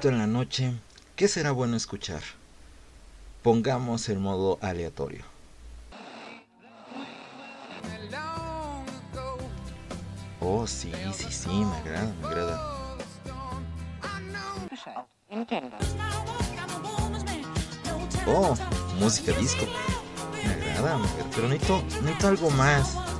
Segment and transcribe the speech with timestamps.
[0.00, 0.72] en la noche,
[1.16, 2.22] ¿qué será bueno escuchar?
[3.42, 5.22] Pongamos el modo aleatorio.
[10.40, 12.96] Oh, sí, sí, sí, me agrada, me agrada.
[18.26, 18.54] Oh,
[18.98, 19.66] música disco.
[20.42, 23.11] Me agrada, me agrada, pero necesito, necesito algo más.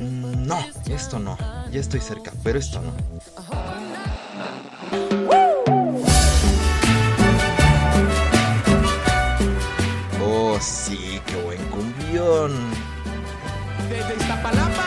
[0.00, 0.58] No,
[0.88, 1.36] esto no.
[1.70, 2.92] Ya estoy cerca, pero esto no.
[10.24, 12.52] Oh, sí, qué buen cumbión.
[13.90, 14.86] Desde Iztapalapa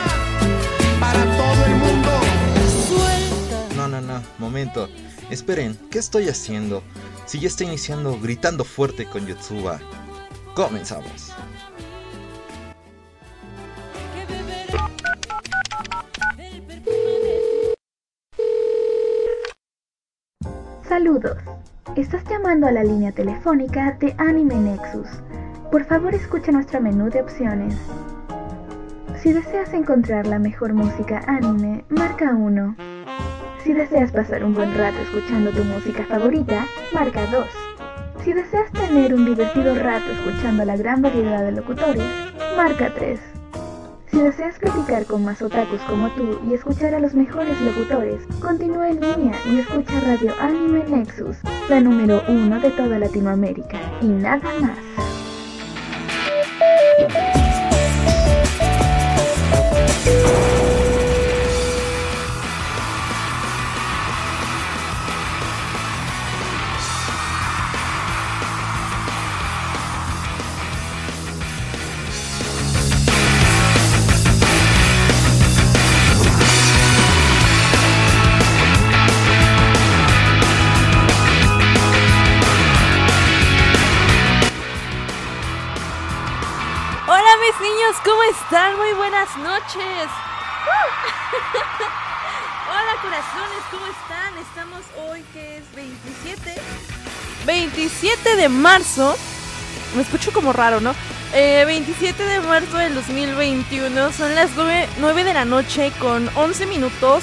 [0.98, 2.10] para todo el mundo.
[3.76, 4.88] No, no, no, momento.
[5.30, 6.82] Esperen, ¿qué estoy haciendo?
[7.26, 9.78] Si ya está iniciando gritando fuerte con Yotsuba.
[10.56, 11.32] Comenzamos.
[20.94, 21.38] Saludos.
[21.96, 25.08] Estás llamando a la línea telefónica de Anime Nexus.
[25.72, 27.74] Por favor escucha nuestro menú de opciones.
[29.20, 32.76] Si deseas encontrar la mejor música anime, marca 1.
[33.64, 37.44] Si deseas pasar un buen rato escuchando tu música favorita, marca 2.
[38.22, 42.04] Si deseas tener un divertido rato escuchando la gran variedad de locutores,
[42.56, 43.33] marca 3.
[44.14, 48.88] Si deseas platicar con más otakus como tú y escuchar a los mejores locutores, continúa
[48.88, 54.48] en línea y escucha Radio Anime Nexus, la número uno de toda Latinoamérica, y nada
[54.60, 54.78] más.
[88.02, 88.76] ¿Cómo están?
[88.76, 90.08] Muy buenas noches.
[92.68, 94.38] Hola corazones, ¿cómo están?
[94.38, 96.60] Estamos hoy que es 27.
[97.46, 99.16] 27 de marzo.
[99.94, 100.94] Me escucho como raro, ¿no?
[101.34, 104.12] Eh, 27 de marzo del 2021.
[104.12, 107.22] Son las 9, 9 de la noche con 11 minutos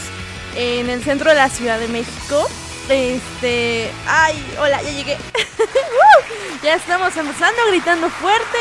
[0.56, 2.48] en el centro de la Ciudad de México.
[2.88, 3.92] Este...
[4.08, 5.16] Ay, hola, ya llegué.
[5.60, 6.64] ¡Uh!
[6.64, 8.58] ya estamos empezando gritando fuerte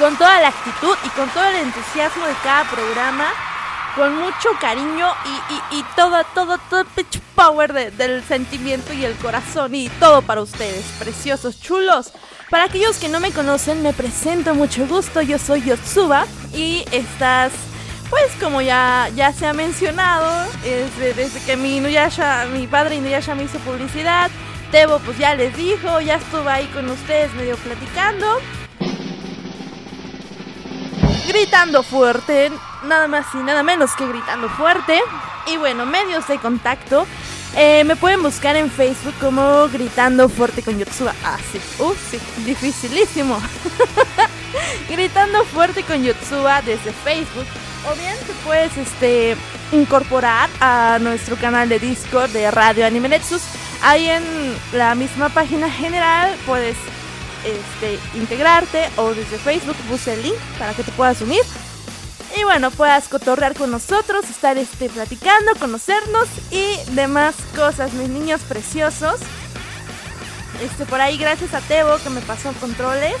[0.00, 3.26] con toda la actitud y con todo el entusiasmo de cada programa,
[3.94, 5.12] con mucho cariño
[5.72, 10.22] y, todo, todo, todo el pitch power de- del sentimiento y el corazón y todo
[10.22, 12.12] para ustedes, preciosos, chulos.
[12.48, 16.24] Para aquellos que no me conocen, me presento mucho gusto, yo soy Yotsuba
[16.54, 17.52] y estás,
[18.08, 23.34] pues como ya, ya se ha mencionado, desde, desde que mi Inuyasha, mi padre Inuyasha
[23.34, 24.30] me hizo publicidad,
[24.70, 28.38] Tebo pues ya les dijo, ya estuve ahí con ustedes medio platicando
[31.32, 32.50] gritando fuerte,
[32.84, 35.00] nada más y nada menos que gritando fuerte.
[35.46, 37.06] Y bueno, medios de contacto.
[37.56, 41.14] eh, me pueden buscar en Facebook como Gritando Fuerte con Yotsuba.
[41.24, 41.60] Ah, sí.
[41.82, 42.18] Uh, sí.
[42.44, 43.40] Dificilísimo.
[44.88, 47.46] Gritando Fuerte con Yotsuba desde Facebook.
[47.90, 49.36] O bien te puedes este,
[49.72, 53.42] incorporar a nuestro canal de Discord de Radio Anime Nexus.
[53.82, 54.22] Ahí en
[54.72, 56.76] la misma página general puedes
[57.44, 61.42] este, integrarte o desde Facebook puse el link para que te puedas unir.
[62.36, 68.40] Y bueno, puedas cotorrear con nosotros, estar este, platicando, conocernos y demás cosas, mis niños
[68.42, 69.20] preciosos.
[70.62, 73.16] Este, por ahí, gracias a Tebo que me pasó controles.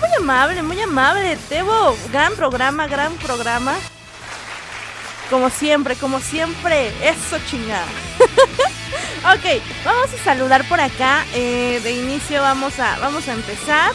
[0.00, 1.96] Muy amable, muy amable, Tebo.
[2.12, 3.74] Gran programa, gran programa.
[5.30, 6.92] Como siempre, como siempre.
[7.02, 7.86] Eso chingada.
[9.34, 11.24] ok, vamos a saludar por acá.
[11.34, 13.92] eh, de inicio vamos a, vamos a empezar.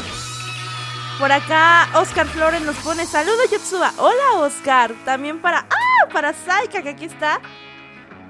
[1.20, 3.94] Por acá Oscar Flores nos pone saludos Yotsuba.
[3.98, 4.94] Hola Oscar.
[5.06, 5.60] También para.
[5.70, 6.08] ¡Ah!
[6.12, 7.40] Para Saika, que aquí está.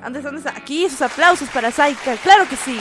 [0.03, 0.51] ¿Dónde está?
[0.51, 2.15] Aquí, sus aplausos para Saika.
[2.17, 2.79] Claro que sí.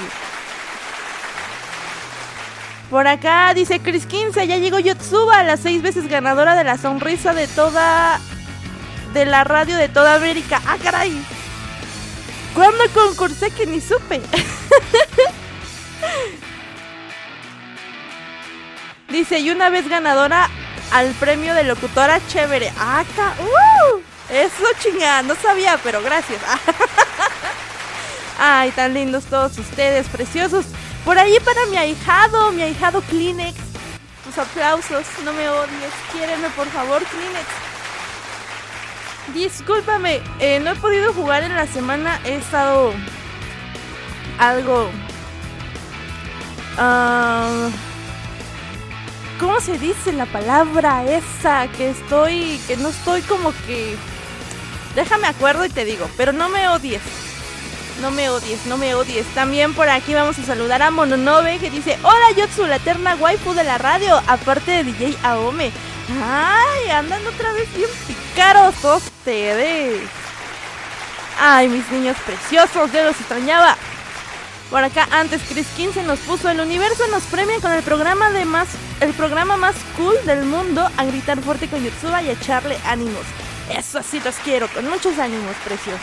[2.91, 7.33] Por acá dice Chris 15, ya llegó Yotsuba, la seis veces ganadora de la sonrisa
[7.33, 8.21] de toda.
[9.13, 10.61] De la radio de toda América.
[10.67, 11.13] ¡Ah, caray!
[12.55, 14.21] ¿Cuándo concursé que ni supe?
[19.09, 20.49] Dice, y una vez ganadora
[20.93, 22.73] al premio de locutora chévere.
[22.79, 24.01] ¡Ah, ca- ¡Uh!
[24.33, 26.41] Eso chingada, no sabía, pero gracias.
[28.39, 30.67] Ay, tan lindos todos ustedes, preciosos.
[31.05, 33.57] Por ahí para mi ahijado, mi ahijado Kleenex.
[34.25, 35.93] Tus aplausos, no me odies.
[36.13, 37.47] Quiéreme, por favor, Kleenex.
[39.35, 42.21] Discúlpame, eh, no he podido jugar en la semana.
[42.25, 42.93] He estado
[44.39, 44.91] algo.
[46.79, 47.69] ah,
[49.39, 51.69] ¿Cómo se dice la palabra esa?
[51.69, 52.61] Que estoy.
[52.67, 53.97] Que no estoy como que.
[54.95, 57.01] Déjame acuerdo y te digo, pero no me odies.
[58.01, 59.27] No me odies, no me odies.
[59.35, 63.55] También por aquí vamos a saludar a Mononobe que dice: Hola Yotsu, la eterna waifu
[63.55, 65.71] de la radio, aparte de DJ Aome.
[66.23, 67.89] Ay, andan otra vez bien
[68.41, 70.01] picaros ustedes.
[71.39, 73.77] Ay, mis niños preciosos, yo los extrañaba.
[74.71, 78.45] Por acá antes Chris 15 nos puso el universo nos premia con el programa de
[78.45, 78.69] más
[79.01, 83.27] el programa más cool del mundo a gritar fuerte con Yotsuba y a echarle ánimos.
[83.69, 86.01] Eso así los quiero, con muchos ánimos, preciosos.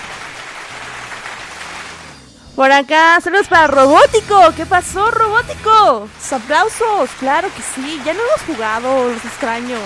[2.56, 4.54] Por acá, saludos para Robótico.
[4.56, 6.08] ¿Qué pasó, Robótico?
[6.32, 8.00] Aplausos, claro que sí.
[8.06, 9.78] Ya no hemos jugado, los extraño.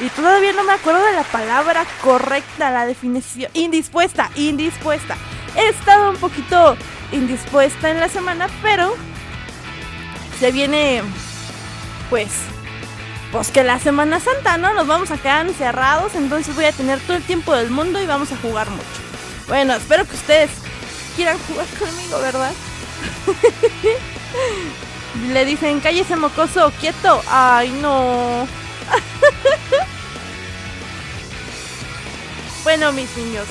[0.00, 3.50] Y todavía no me acuerdo de la palabra correcta, la definición.
[3.54, 5.16] Indispuesta, indispuesta.
[5.56, 6.76] He estado un poquito
[7.12, 8.94] indispuesta en la semana, pero
[10.38, 11.02] se viene,
[12.08, 12.28] pues,
[13.30, 14.72] pues que la Semana Santa, ¿no?
[14.72, 18.06] Nos vamos a quedar encerrados, entonces voy a tener todo el tiempo del mundo y
[18.06, 18.84] vamos a jugar mucho.
[19.48, 20.50] Bueno, espero que ustedes
[21.14, 22.52] quieran jugar conmigo, ¿verdad?
[25.32, 27.20] Le dicen, cállese mocoso, quieto.
[27.28, 28.46] Ay, no.
[32.62, 33.46] bueno, mis niños.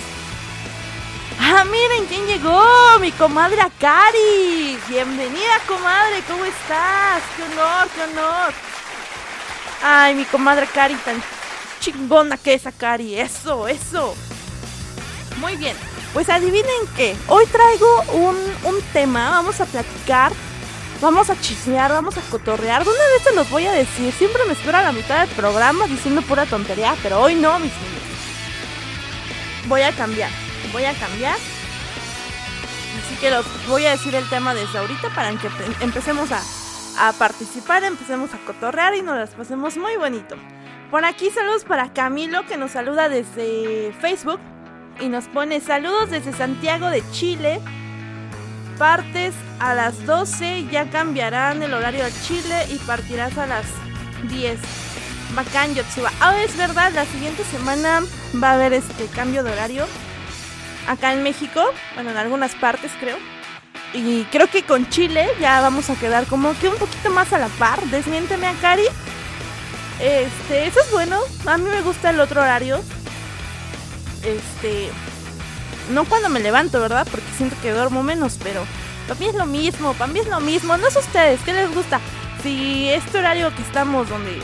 [1.40, 4.78] Ah, miren quién llegó, mi comadre Akari.
[4.88, 7.24] Bienvenida, comadre, ¿cómo estás?
[7.36, 8.54] Qué honor, qué honor.
[9.82, 11.22] Ay, mi comadre Akari, tan
[11.80, 13.20] chingona que es Akari.
[13.20, 14.16] Eso, eso.
[15.38, 15.76] Muy bien.
[16.14, 20.32] Pues adivinen qué, hoy traigo un, un, tema, vamos a platicar,
[21.00, 22.82] vamos a chismear, vamos a cotorrear.
[22.82, 25.86] Una vez se los voy a decir, siempre me espero a la mitad del programa
[25.86, 27.99] diciendo pura tontería, pero hoy no, mis niños.
[29.70, 30.32] Voy a cambiar,
[30.74, 31.36] voy a cambiar.
[31.36, 35.48] Así que los voy a decir el tema desde ahorita para que
[35.82, 36.42] empecemos a,
[37.08, 40.36] a participar, empecemos a cotorrear y nos las pasemos muy bonito.
[40.90, 44.40] Por aquí saludos para Camilo que nos saluda desde Facebook
[45.00, 47.62] y nos pone saludos desde Santiago de Chile.
[48.80, 53.68] Partes a las 12, ya cambiarán el horario a Chile y partirás a las
[54.30, 54.89] 10.
[55.36, 56.12] Bacán Yotsuba.
[56.20, 58.02] Ah, es verdad, la siguiente semana
[58.42, 59.86] va a haber este cambio de horario.
[60.88, 61.62] Acá en México,
[61.96, 63.18] bueno, en algunas partes creo.
[63.94, 67.38] Y creo que con Chile ya vamos a quedar como que un poquito más a
[67.40, 67.82] la par.
[67.86, 68.86] Desmiénteme a Cari.
[70.00, 71.20] Este, eso es bueno.
[71.46, 72.82] A mí me gusta el otro horario
[74.24, 74.90] este
[75.92, 77.08] no cuando me levanto, ¿verdad?
[77.10, 78.64] Porque siento que duermo menos, pero
[79.08, 80.78] para mí es lo mismo, para es lo mismo.
[80.78, 82.00] No sé ustedes, ¿qué les gusta?
[82.44, 84.40] Si este horario que estamos donde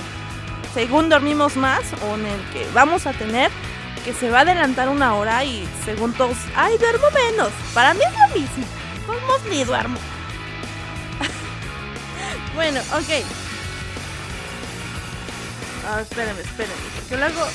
[0.76, 3.50] según dormimos más o en el que vamos a tener
[4.04, 7.50] que se va a adelantar una hora y según todos, ay, duermo menos.
[7.74, 8.66] Para mí es lo mismo.
[9.08, 9.98] Vamos ni duermo.
[12.56, 13.26] bueno, ok.
[15.88, 17.48] Ah, espérenme, espérenme, porque luego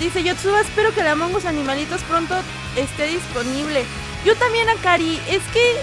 [0.00, 2.34] Dice Yotsuba, espero que la Among Us Animalitos pronto
[2.76, 3.84] esté disponible.
[4.24, 5.20] Yo también, Akari.
[5.28, 5.76] Es que,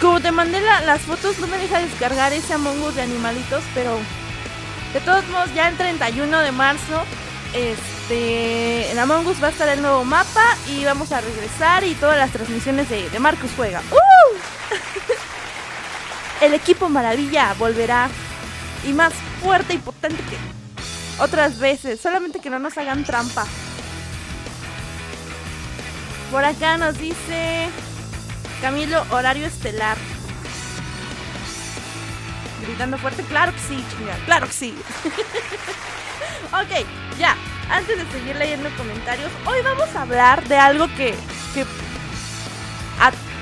[0.00, 3.62] como te mandé la, las fotos, no me deja descargar ese Among Us de Animalitos,
[3.74, 3.98] pero
[4.92, 7.04] de todos modos, ya el 31 de marzo,
[7.52, 11.94] este, en Among Us va a estar el nuevo mapa y vamos a regresar y
[11.94, 13.82] todas las transmisiones de, de Marcus juega.
[13.90, 14.36] ¡Uh!
[16.44, 18.08] el equipo Maravilla volverá
[18.86, 22.00] y más fuerte y potente que otras veces.
[22.00, 23.44] Solamente que no nos hagan trampa.
[26.30, 27.68] Por acá nos dice
[28.60, 29.96] Camilo, horario estelar.
[32.62, 34.74] Gritando fuerte, claro que sí, chinga, claro que sí.
[36.52, 36.86] ok,
[37.18, 37.36] ya,
[37.70, 41.14] antes de seguir leyendo comentarios, hoy vamos a hablar de algo que,
[41.54, 41.64] que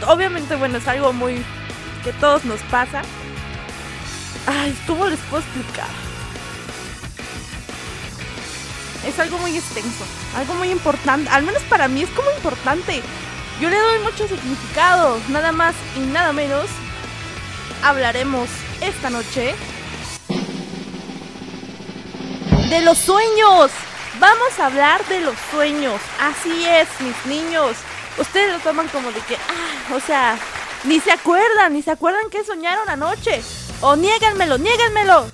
[0.07, 1.45] obviamente, bueno, es algo muy
[2.05, 3.03] que todos nos pasa.
[4.47, 5.89] Ay, ¿cómo les puedo explicar?
[9.07, 10.05] es algo muy extenso,
[10.37, 13.03] algo muy importante, al menos para mí es como importante.
[13.61, 16.67] Yo le doy mucho significado, nada más y nada menos.
[17.83, 18.49] Hablaremos
[18.81, 19.55] esta noche
[22.71, 23.71] de los sueños.
[24.21, 26.01] Vamos a hablar de los sueños.
[26.21, 27.77] Así es, mis niños.
[28.19, 30.37] Ustedes lo toman como de que, ah, o sea,
[30.85, 33.43] ni se acuerdan, ni se acuerdan que soñaron anoche.
[33.81, 35.27] O niéganmelo, niéganmelo.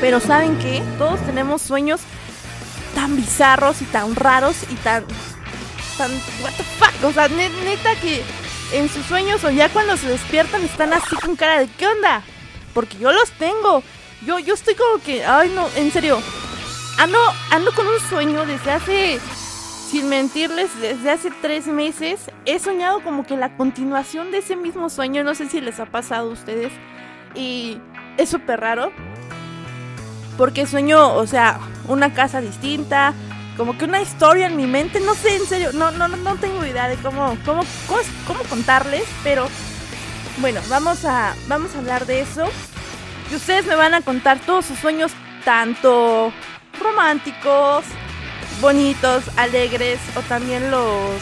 [0.00, 0.82] Pero ¿saben qué?
[0.98, 2.00] Todos tenemos sueños
[2.94, 5.04] tan bizarros y tan raros y tan...
[6.00, 6.10] tan...
[6.42, 7.04] what the fuck?
[7.04, 8.22] O sea, neta que
[8.72, 12.22] en sus sueños o ya cuando se despiertan están así con cara de ¿qué onda?
[12.72, 13.82] Porque yo los tengo.
[14.24, 16.18] Yo, yo estoy como que, ay no, en serio.
[16.98, 17.18] Ando,
[17.50, 19.20] ando con un sueño desde hace,
[19.90, 22.30] sin mentirles, desde hace tres meses.
[22.46, 25.22] He soñado como que la continuación de ese mismo sueño.
[25.24, 26.72] No sé si les ha pasado a ustedes.
[27.34, 27.78] Y
[28.16, 28.92] es súper raro.
[30.36, 33.14] Porque sueño, o sea, una casa distinta.
[33.60, 35.00] Como que una historia en mi mente.
[35.00, 35.72] No sé, en serio.
[35.74, 37.62] No, no, no tengo idea de cómo, cómo,
[38.26, 39.04] cómo, contarles.
[39.22, 39.48] Pero
[40.38, 42.46] bueno, vamos a, vamos a hablar de eso.
[43.30, 45.12] Y ustedes me van a contar todos sus sueños,
[45.44, 46.32] tanto
[46.82, 47.84] románticos,
[48.62, 51.20] bonitos, alegres o también los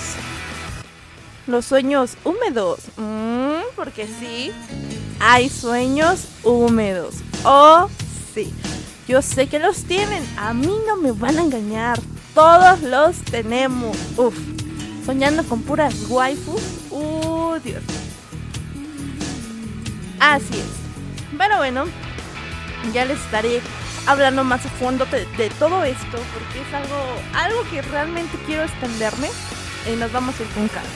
[1.49, 2.83] los sueños húmedos.
[2.99, 4.53] Mm, porque sí,
[5.19, 7.17] hay sueños húmedos.
[7.43, 7.89] Oh,
[8.33, 8.55] sí.
[9.09, 10.23] Yo sé que los tienen.
[10.37, 11.99] A mí no me van a engañar.
[12.39, 13.97] Todos los tenemos.
[14.17, 14.33] Uf.
[15.05, 16.63] Soñando con puras waifus.
[16.89, 17.83] Uh, Dios.
[20.21, 21.37] Así es.
[21.37, 21.87] Pero bueno,
[22.95, 23.61] ya les estaré
[24.07, 26.97] hablando más a fondo de, todo esto porque es algo,
[27.35, 29.31] algo que realmente quiero extenderme
[29.93, 30.89] y nos vamos a ir con calma.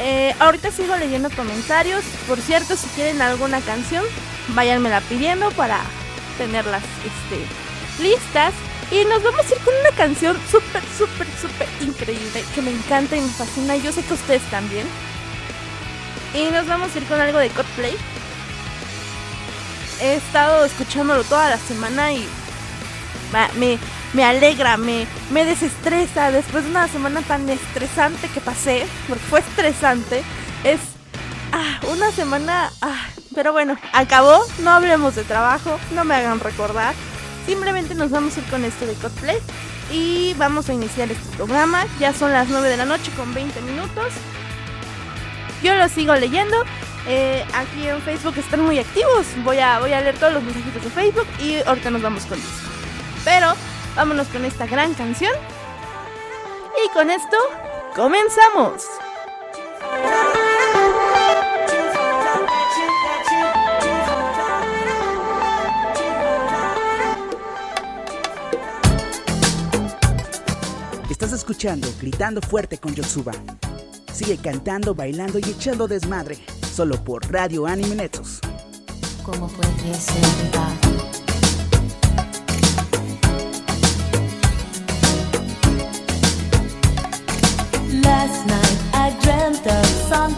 [0.00, 2.04] Eh, ahorita sigo leyendo comentarios.
[2.28, 4.04] Por cierto, si quieren alguna canción,
[4.48, 5.80] váyanmela pidiendo para
[6.36, 8.52] tenerlas este, listas.
[8.90, 13.16] Y nos vamos a ir con una canción súper, súper, súper increíble que me encanta
[13.16, 13.76] y me fascina.
[13.76, 14.86] Yo sé que ustedes también.
[16.34, 17.96] Y nos vamos a ir con algo de Coldplay.
[20.00, 22.28] He estado escuchándolo toda la semana y
[23.56, 23.78] me,
[24.12, 29.40] me alegra, me, me desestresa después de una semana tan estresante que pasé, porque fue
[29.40, 30.22] estresante.
[30.62, 30.80] Es
[31.52, 32.70] ah, una semana...
[32.82, 36.94] Ah, pero bueno, acabó, no hablemos de trabajo, no me hagan recordar.
[37.46, 39.38] Simplemente nos vamos a ir con esto de Coldplay
[39.92, 41.86] y vamos a iniciar este programa.
[42.00, 44.12] Ya son las 9 de la noche con 20 minutos.
[45.62, 46.56] Yo lo sigo leyendo.
[47.06, 49.26] Eh, aquí en Facebook están muy activos.
[49.44, 52.36] Voy a, voy a leer todos los mensajitos de Facebook y ahorita nos vamos con
[52.36, 52.48] eso.
[53.24, 53.54] Pero
[53.94, 55.32] vámonos con esta gran canción.
[56.84, 57.36] Y con esto,
[57.94, 58.82] comenzamos.
[71.16, 73.32] Estás escuchando Gritando Fuerte con Yotsuba.
[74.12, 76.36] Sigue cantando, bailando y echando desmadre,
[76.74, 78.38] solo por Radio Anime Netos.
[79.24, 80.22] ¿Cómo puede ser
[88.02, 90.34] Last night I dreamt of San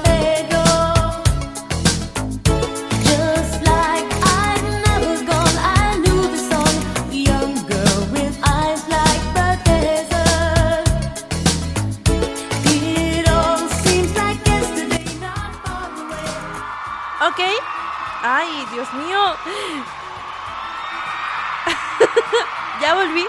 [18.79, 19.19] Dios mío.
[22.81, 23.27] ya volví.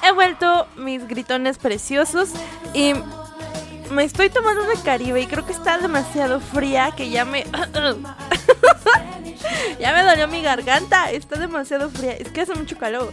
[0.00, 2.30] He vuelto mis gritones preciosos
[2.72, 2.94] y
[3.90, 7.42] me estoy tomando una caribe y creo que está demasiado fría que ya me...
[9.80, 12.12] ya me dolió mi garganta, está demasiado fría.
[12.12, 13.10] Es que hace mucho calor.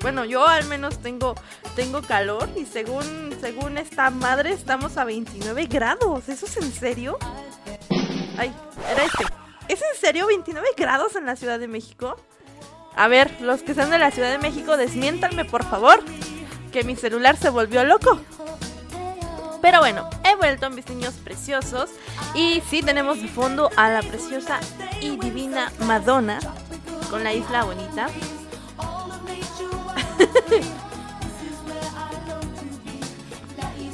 [0.00, 1.34] Bueno, yo al menos tengo,
[1.76, 6.30] tengo calor y según, según esta madre estamos a 29 grados.
[6.30, 7.18] ¿Eso es en serio?
[8.38, 8.50] Ay,
[8.90, 9.41] era este.
[9.72, 12.16] ¿Es en serio 29 grados en la Ciudad de México?
[12.94, 16.04] A ver, los que están de la Ciudad de México, desmiéntanme por favor,
[16.72, 18.20] que mi celular se volvió loco.
[19.62, 21.88] Pero bueno, he vuelto mis niños preciosos
[22.34, 24.60] y sí tenemos de fondo a la preciosa
[25.00, 26.38] y divina Madonna
[27.08, 28.08] con la isla bonita.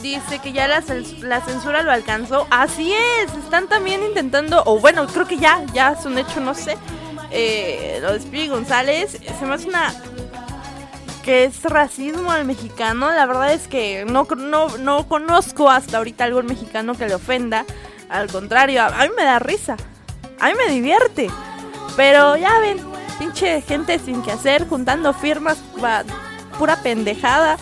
[0.02, 2.46] Dice que ya la, censura lo alcanzó.
[2.50, 6.54] Así es, están también intentando, o bueno, creo que ya, ya es un hecho, no
[6.54, 6.76] sé.
[7.30, 9.92] Eh, lo de Speedy González, se me hace una
[11.28, 13.10] que es racismo al mexicano.
[13.10, 17.66] La verdad es que no, no, no conozco hasta ahorita algún mexicano que le ofenda.
[18.08, 19.76] Al contrario, a, mí me da risa.
[20.40, 21.28] A mí me divierte.
[21.96, 22.78] Pero ya ven,
[23.18, 25.58] pinche gente sin que hacer, juntando firmas,
[26.58, 27.58] pura pendejada.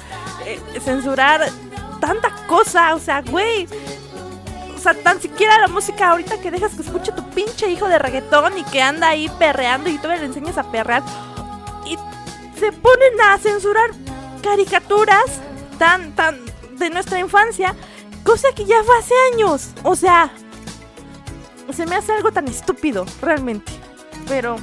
[0.46, 1.50] Eh, censurar
[2.00, 3.66] tanta cosa, o sea, güey.
[4.74, 7.98] O sea, tan siquiera la música ahorita que dejas que escuche tu pinche hijo de
[7.98, 11.02] reggaetón y que anda ahí perreando y tú le enseñas a perrear.
[11.84, 11.96] Y
[12.58, 13.90] se ponen a censurar
[14.42, 15.40] caricaturas
[15.78, 16.38] tan, tan
[16.78, 17.74] de nuestra infancia,
[18.24, 19.70] cosa que ya fue hace años.
[19.82, 20.30] O sea,
[21.72, 23.72] se me hace algo tan estúpido, realmente.
[24.28, 24.56] Pero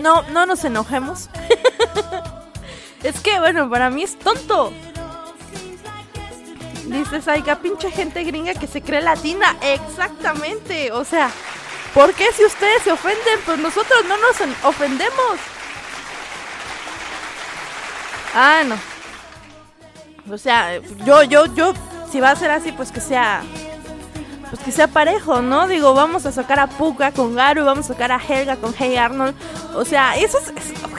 [0.00, 1.28] no, no nos enojemos.
[3.02, 4.72] es que, bueno, para mí es tonto.
[6.86, 9.56] Dices, ay, pinche gente gringa que se cree latina.
[9.62, 10.92] Exactamente.
[10.92, 11.30] O sea,
[11.94, 13.38] ¿Por qué si ustedes se ofenden?
[13.46, 15.38] Pues nosotros no nos ofendemos.
[18.34, 18.76] Ah, no.
[20.32, 21.72] O sea, yo, yo, yo,
[22.10, 23.44] si va a ser así, pues que sea
[24.54, 25.66] pues que sea parejo, ¿no?
[25.66, 28.96] Digo, vamos a sacar a Puka con Garu, vamos a sacar a Helga con Hey
[28.96, 29.34] Arnold.
[29.74, 30.52] O sea, eso es,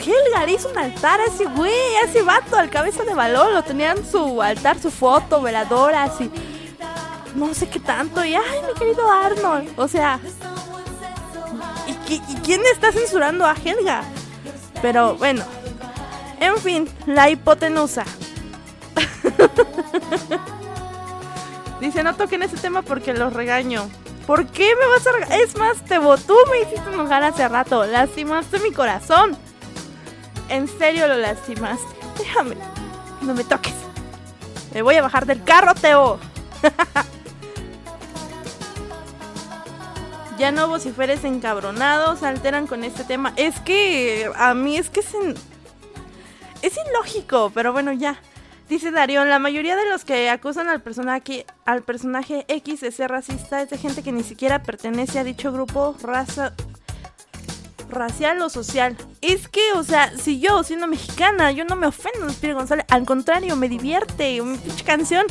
[0.05, 3.63] Helga hizo un altar a ese güey, a ese vato, al cabeza de balón, lo
[3.63, 6.29] tenían su altar, su foto, veladora, así.
[7.33, 9.71] No sé qué tanto, y ay, mi querido Arnold.
[9.77, 10.19] O sea,
[11.87, 14.03] ¿y, y quién está censurando a Helga?
[14.81, 15.45] Pero bueno,
[16.41, 18.03] en fin, la hipotenusa.
[21.85, 23.87] Dice, no toquen ese tema porque los regaño.
[24.25, 25.39] ¿Por qué me vas a regañar?
[25.39, 27.85] Es más, te tú me hiciste enojar hace rato.
[27.85, 29.37] Lastimaste mi corazón.
[30.49, 31.85] En serio lo lastimaste.
[32.17, 32.55] Déjame.
[33.21, 33.75] No me toques.
[34.73, 36.17] Me voy a bajar del carro, Teo.
[40.39, 43.31] ya no vociferes encabronados, alteran con este tema.
[43.35, 45.13] Es que a mí es que es,
[46.63, 48.19] es ilógico, pero bueno, ya.
[48.69, 53.11] Dice Darion, la mayoría de los que acusan al personaje, al personaje X de ser
[53.11, 56.53] racista es de gente que ni siquiera pertenece a dicho grupo raza,
[57.89, 58.97] racial o social.
[59.21, 63.05] Es que, o sea, si yo siendo mexicana, yo no me ofendo Espíritu González, al
[63.05, 65.27] contrario, me divierte, mi pinche canción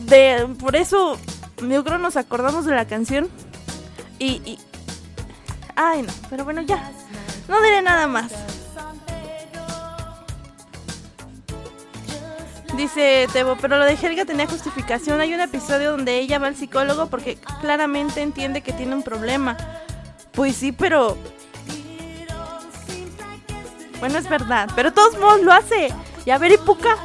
[0.00, 1.18] de por eso
[1.62, 3.28] yo creo nos acordamos de la canción
[4.18, 4.58] y, y
[5.76, 6.92] ay no, pero bueno, ya.
[7.48, 8.32] No diré nada más.
[12.76, 15.20] Dice Tebo, pero lo de Helga tenía justificación.
[15.20, 19.56] Hay un episodio donde ella va al psicólogo porque claramente entiende que tiene un problema.
[20.32, 21.16] Pues sí, pero...
[24.00, 25.88] Bueno, es verdad, pero de todos modos lo hace.
[26.26, 26.96] Y a ver, ¿y Puka?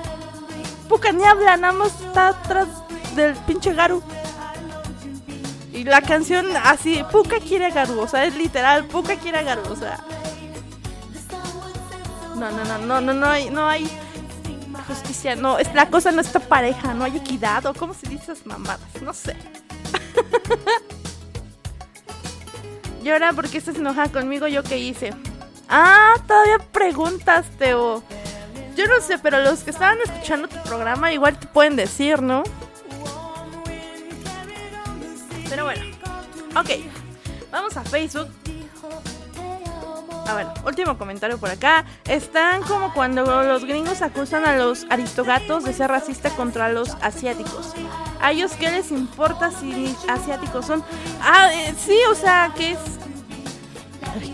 [0.88, 2.68] Puka ni habla, nada más está atrás
[3.16, 4.02] del pinche Garu.
[5.72, 9.44] Y la canción así, Puka quiere a Garu, o sea, es literal, Puka quiere a
[9.44, 10.04] Garu, o sea...
[12.36, 13.90] No, no, no, no, no, no hay, no hay
[14.90, 18.34] justicia, no, es, la cosa no está pareja, no hay equidad, o cómo se dice
[18.34, 19.36] esas mamadas, no sé.
[23.04, 24.48] y ahora, ¿por qué estás enojada conmigo?
[24.48, 25.14] ¿Yo qué hice?
[25.70, 28.04] Ah, todavía preguntas, Teo.
[28.76, 32.44] Yo no sé, pero los que estaban escuchando tu programa igual te pueden decir, ¿no?
[35.50, 35.84] Pero bueno,
[36.56, 36.70] ok.
[37.52, 38.30] Vamos a Facebook
[40.28, 41.86] a ver, último comentario por acá.
[42.08, 47.74] Están como cuando los gringos acusan a los aristogatos de ser racista contra los asiáticos.
[48.22, 50.84] ¿A ellos qué les importa si asiáticos son?
[51.22, 52.80] Ah, eh, sí, o sea, que es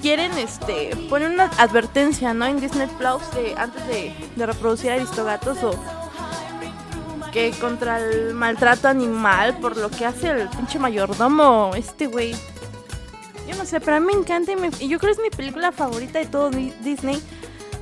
[0.01, 5.63] quieren este poner una advertencia no en Disney Plus de antes de, de reproducir aristogatos
[5.63, 5.71] o
[7.31, 12.35] que contra el maltrato animal por lo que hace el pinche mayordomo este güey
[13.47, 15.71] yo no sé, pero a mí me encanta y, yo creo que es mi película
[15.71, 17.21] favorita de todo Disney.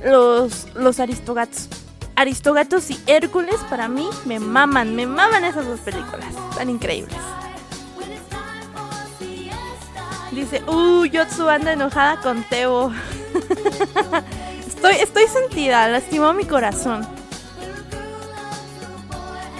[0.04, 1.68] Los, los Aristogatos.
[2.16, 6.28] Aristogatos y Hércules para mí me maman, me maman esas dos películas.
[6.56, 7.16] Tan increíbles.
[10.30, 12.92] Dice, uh, Yotsu anda enojada con Teo.
[14.66, 17.06] estoy, estoy sentida, lastimó mi corazón.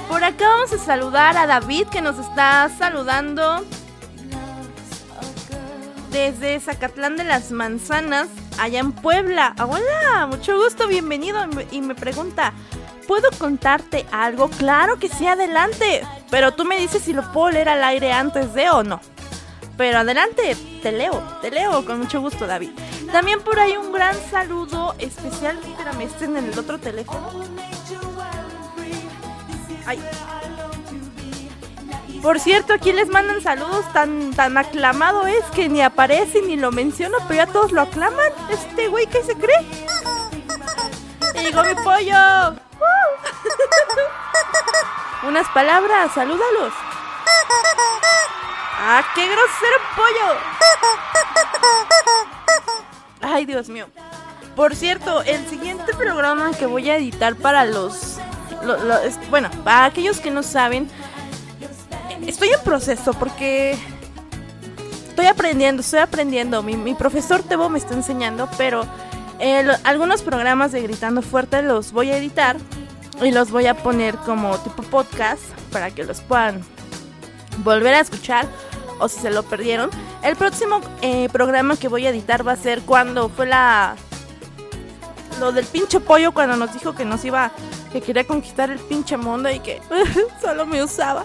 [0.08, 3.64] Por acá vamos a saludar a David que nos está saludando
[6.14, 8.28] desde Zacatlán de las Manzanas,
[8.60, 9.52] allá en Puebla.
[9.58, 11.44] Hola, mucho gusto, bienvenido.
[11.72, 12.52] Y me pregunta,
[13.08, 14.48] ¿puedo contarte algo?
[14.48, 16.06] Claro que sí, adelante.
[16.30, 19.00] Pero tú me dices si lo puedo leer al aire antes de o no.
[19.76, 22.70] Pero adelante, te leo, te leo con mucho gusto, David.
[23.10, 25.58] También por ahí un gran saludo especial.
[25.66, 27.28] Espérame, este en el otro teléfono.
[29.84, 30.00] Ay,
[32.24, 36.72] por cierto, aquí les mandan saludos tan, tan aclamado es que ni aparece ni lo
[36.72, 38.32] menciona, pero ya todos lo aclaman.
[38.48, 39.60] Este güey, ¿qué se cree?
[41.34, 42.56] llegó mi pollo.
[45.28, 46.72] Unas palabras, salúdalos.
[48.78, 50.38] ¡Ah, qué grosero pollo!
[53.20, 53.88] Ay, Dios mío.
[54.56, 58.18] Por cierto, el siguiente programa que voy a editar para los
[59.30, 60.88] bueno, para aquellos que no saben,
[62.26, 63.76] estoy en proceso porque
[65.08, 66.62] estoy aprendiendo, estoy aprendiendo.
[66.62, 68.84] Mi, profesor Tebo me está enseñando, pero
[69.38, 72.56] eh, algunos programas de Gritando Fuerte los voy a editar
[73.22, 76.62] y los voy a poner como tipo podcast para que los puedan
[77.58, 78.46] volver a escuchar
[78.98, 79.90] o si se lo perdieron.
[80.22, 83.96] El próximo eh, programa que voy a editar va a ser cuando fue la...
[85.40, 87.50] Lo del pinche pollo cuando nos dijo que nos iba,
[87.92, 89.80] que quería conquistar el pinche mundo y que
[90.40, 91.24] solo me usaba.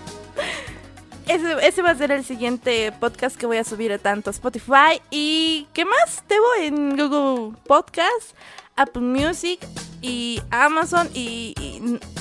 [1.29, 5.67] Ese, va a ser el siguiente podcast que voy a subir a tanto Spotify y
[5.73, 6.23] ¿qué más?
[6.27, 8.35] Voy en Google Podcast,
[8.75, 9.59] Apple Music
[10.01, 11.53] y Amazon y,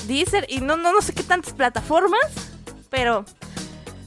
[0.05, 2.21] Deezer y no, no, no sé qué tantas plataformas,
[2.89, 3.25] pero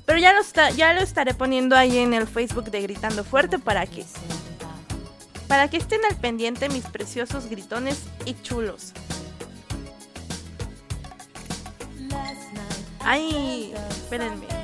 [0.06, 0.42] pero ya lo,
[0.76, 4.04] ya estaré poniendo ahí en el Facebook de Gritando Fuerte para que
[5.48, 8.92] para que estén al pendiente mis preciosos gritones y chulos.
[13.04, 14.61] Ay, espérenme.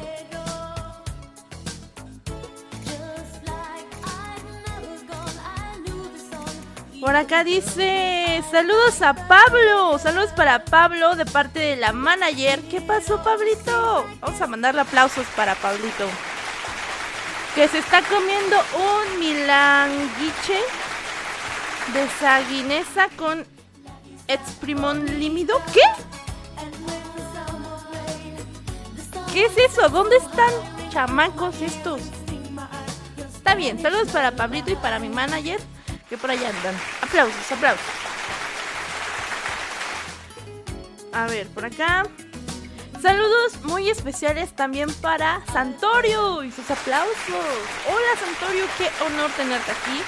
[7.00, 12.60] Por acá dice, saludos a Pablo, saludos para Pablo de parte de la manager.
[12.62, 14.04] ¿Qué pasó, Pablito?
[14.20, 16.08] Vamos a mandarle aplausos para Pablito.
[17.54, 20.58] Que se está comiendo un milanguiche
[21.92, 23.46] de saguinesa con
[24.26, 25.62] exprimón límido.
[25.72, 25.82] ¿Qué?
[29.32, 29.88] ¿Qué es eso?
[29.88, 30.50] ¿Dónde están
[30.90, 32.00] chamacos estos?
[33.36, 35.60] Está bien, saludos para Pablito y para mi manager
[36.08, 36.74] que por allá andan.
[37.02, 37.84] Aplausos, aplausos.
[41.12, 42.04] A ver, por acá.
[43.00, 47.16] Saludos muy especiales también para Santorio y sus aplausos.
[47.86, 50.02] Hola Santorio, qué honor tenerte aquí.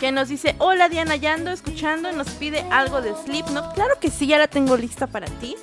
[0.00, 3.74] Que nos dice, hola Diana, ya ando escuchando nos pide algo de Slipknot.
[3.74, 5.56] Claro que sí, ya la tengo lista para ti.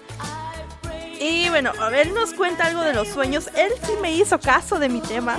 [1.19, 3.49] Y bueno, a ver, nos cuenta algo de los sueños.
[3.55, 5.37] Él sí me hizo caso de mi tema.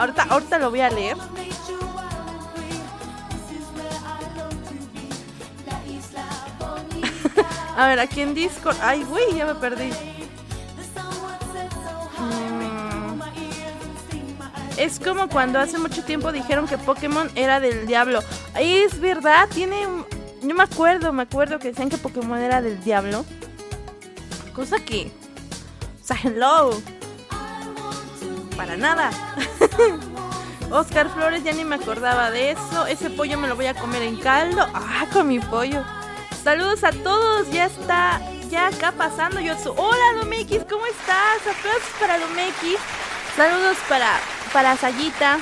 [0.00, 1.18] Ahorita, ahorita lo voy a leer.
[7.76, 8.78] a ver, aquí en Discord.
[8.80, 9.90] Ay, güey, ya me perdí.
[12.18, 13.20] Mm.
[14.78, 18.20] Es como cuando hace mucho tiempo dijeron que Pokémon era del diablo.
[18.58, 19.86] Es verdad, tiene...
[20.40, 23.26] Yo me acuerdo, me acuerdo que decían que Pokémon era del diablo.
[24.54, 25.12] Cosa que...
[26.02, 26.80] O sea, hello
[28.60, 29.10] para nada.
[30.70, 32.86] Oscar Flores, ya ni me acordaba de eso.
[32.86, 34.66] Ese pollo me lo voy a comer en caldo.
[34.72, 35.82] Ah, con mi pollo.
[36.42, 39.40] Saludos a todos, ya está, ya acá pasando.
[39.76, 41.40] Hola Domekis, ¿cómo estás?
[41.40, 42.78] Aplausos para Domekis.
[43.36, 44.18] Saludos para,
[44.52, 45.38] para Sayita.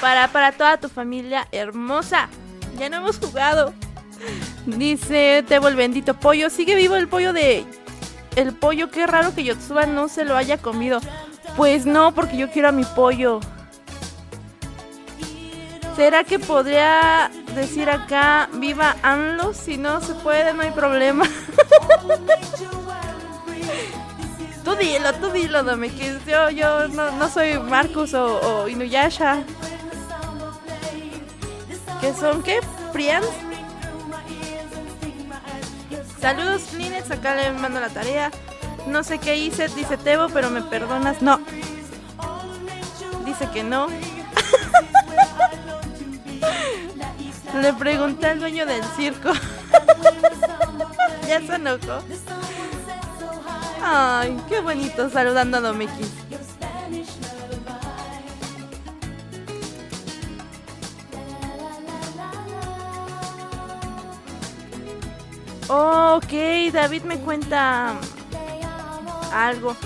[0.00, 2.28] Para, para toda tu familia hermosa.
[2.78, 3.74] Ya no hemos jugado.
[4.66, 6.50] Dice Tebo el bendito pollo.
[6.50, 7.64] Sigue vivo el pollo de
[8.36, 11.00] el pollo, qué raro que Yotsuba no se lo haya comido.
[11.56, 13.40] Pues no, porque yo quiero a mi pollo.
[15.96, 19.52] ¿Será que podría decir acá, viva AMLO?
[19.52, 21.24] Si no se puede, no hay problema.
[24.64, 25.90] tú dilo, tú dilo, Dome,
[26.26, 29.42] yo, yo no, soy Marcus o, Inuyasha.
[32.00, 32.60] ¿Qué son qué?
[32.92, 33.26] ¿Prians?
[36.20, 37.10] Saludos, Kleenex.
[37.10, 38.30] Acá le mando la tarea.
[38.86, 41.22] No sé qué hice, dice Tebo, pero me perdonas.
[41.22, 41.40] No.
[43.24, 43.88] Dice que no.
[47.60, 49.32] le pregunté al dueño del circo.
[51.28, 52.02] ya se enojó.
[53.82, 56.19] Ay, qué bonito saludando a Domekis.
[65.70, 67.94] Ok, David me cuenta
[69.32, 69.76] algo.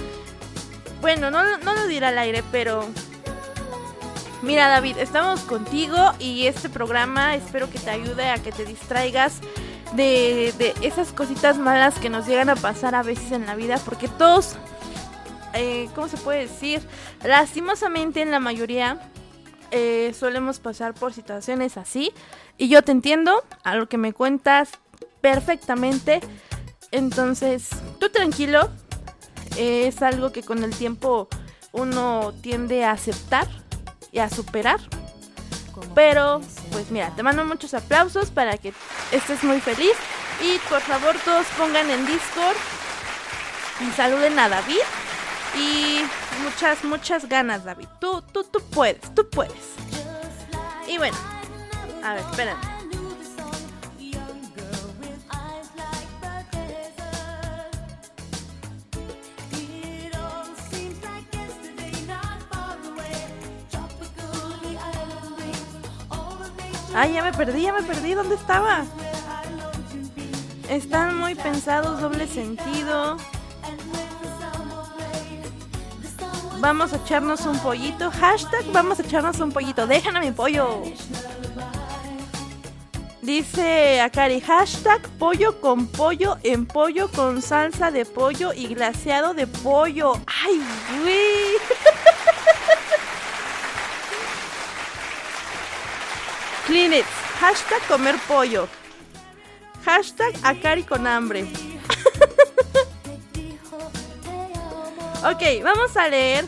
[1.03, 2.87] Bueno, no, lo dirá al aire, pero...
[4.41, 9.41] Mira David, estamos contigo y este programa espero que te ayude a que te distraigas
[9.95, 14.07] de, esas cositas malas que nos llegan a pasar a veces en la vida, porque
[14.07, 14.57] todos,
[15.55, 16.87] eh, ¿cómo se puede decir?
[17.23, 18.99] Lastimosamente en la mayoría
[19.71, 22.13] eh, solemos pasar por situaciones así.
[22.59, 24.79] Y yo te entiendo, a lo que me cuentas
[25.25, 26.21] perfectamente.
[26.91, 28.69] Entonces, tú tranquilo.
[29.57, 31.29] Es algo que con el tiempo
[31.73, 33.49] uno tiende a aceptar
[34.13, 34.81] y a superar.
[35.95, 38.75] Pero, pues mira, te mando muchos aplausos para que
[39.13, 39.95] estés muy feliz.
[40.43, 42.57] Y por favor, todos pongan en Discord
[43.81, 44.85] y saluden a David.
[45.57, 46.03] Y
[46.43, 47.89] muchas, muchas ganas, David.
[47.99, 49.73] Tú, tú, tú puedes, tú puedes.
[50.87, 51.17] Y bueno,
[52.03, 52.74] a ver, espérame.
[66.95, 68.15] Ay, ya me perdí, ya me perdí.
[68.15, 68.85] ¿Dónde estaba?
[70.69, 73.17] Están muy pensados, doble sentido.
[76.61, 78.11] Vamos a echarnos un pollito.
[78.11, 79.87] Hashtag vamos a echarnos un pollito.
[79.87, 80.83] Déjame mi pollo.
[83.21, 89.47] Dice Akari, hashtag pollo con pollo en pollo con salsa de pollo y glaseado de
[89.47, 90.13] pollo.
[90.27, 90.63] ¡Ay,
[91.01, 91.34] güey!
[96.75, 98.67] Hashtag comer pollo.
[99.85, 101.43] Hashtag Akari con hambre.
[105.25, 106.45] ok, vamos a leer.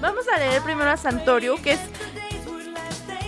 [0.00, 1.80] Vamos a leer primero a Santorio, que es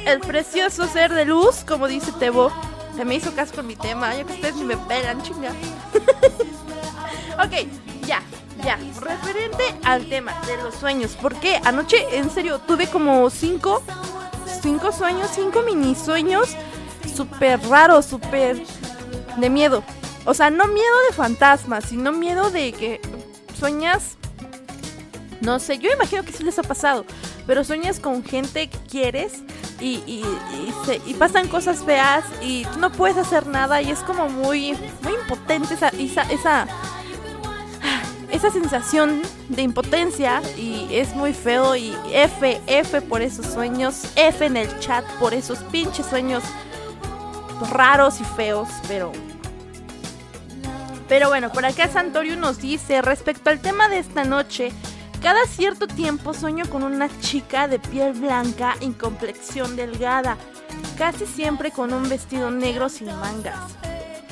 [0.04, 2.50] el precioso ser de luz, como dice Tebo.
[2.96, 5.50] Se me hizo caso con mi tema, ya que ustedes ni me pegan, chinga.
[7.38, 7.68] ok,
[8.04, 8.20] ya,
[8.64, 8.80] ya.
[9.00, 11.16] Referente al tema de los sueños.
[11.22, 13.80] Porque anoche, en serio, tuve como cinco,
[14.62, 16.56] cinco sueños, cinco mini sueños
[17.14, 18.62] súper raros, súper
[19.36, 19.82] de miedo.
[20.24, 23.00] O sea, no miedo de fantasmas, sino miedo de que
[23.58, 24.16] sueñas.
[25.40, 27.04] No sé, yo imagino que sí les ha pasado.
[27.46, 29.42] Pero sueñas con gente que quieres
[29.80, 34.74] y, y, pasan cosas feas y tú no puedes hacer nada y es como muy,
[35.02, 36.68] muy impotente esa, esa, esa,
[38.32, 44.44] esa sensación de impotencia y es muy feo y F, F por esos sueños, F
[44.44, 46.42] en el chat por esos pinches sueños
[47.70, 49.12] raros y feos, pero...
[51.08, 54.72] Pero bueno, por acá Santorio nos dice, respecto al tema de esta noche,
[55.20, 60.38] cada cierto tiempo sueño con una chica de piel blanca y complexión delgada,
[60.96, 63.76] casi siempre con un vestido negro sin mangas.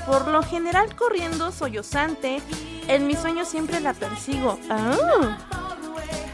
[0.07, 2.41] Por lo general corriendo sollozante,
[2.89, 4.59] en mis sueños siempre la persigo.
[4.69, 5.39] Ah.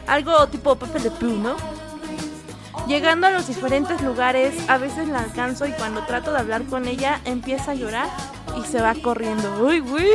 [0.06, 1.56] Algo tipo Pepe de Pooh, ¿no?
[2.86, 6.86] Llegando a los diferentes lugares, a veces la alcanzo y cuando trato de hablar con
[6.86, 8.08] ella empieza a llorar
[8.56, 9.64] y se va corriendo.
[9.64, 10.08] ¡Uy, uy!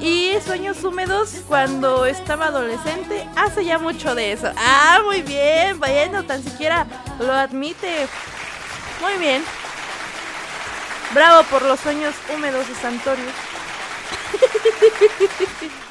[0.00, 3.26] Y sueños húmedos cuando estaba adolescente.
[3.36, 4.50] Hace ya mucho de eso.
[4.56, 5.78] Ah, muy bien.
[5.78, 6.86] Bueno, tan siquiera
[7.20, 8.08] lo admite.
[9.00, 9.42] Muy bien.
[11.14, 13.24] Bravo por los sueños húmedos de Santorio.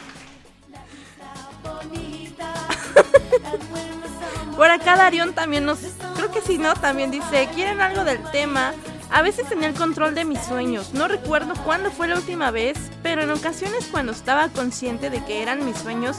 [4.57, 5.79] Por acá Darion también nos...
[6.15, 6.73] Creo que sí, ¿no?
[6.75, 8.73] También dice, ¿quieren algo del tema?
[9.09, 10.93] A veces tenía el control de mis sueños.
[10.93, 15.41] No recuerdo cuándo fue la última vez, pero en ocasiones cuando estaba consciente de que
[15.41, 16.17] eran mis sueños,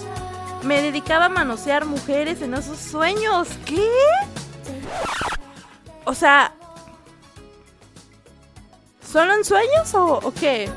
[0.63, 3.49] me dedicaba a manosear mujeres en esos sueños.
[3.67, 3.89] ¿Qué?
[6.05, 6.53] O sea,
[9.15, 10.69] ¿solo en sueños o, qué?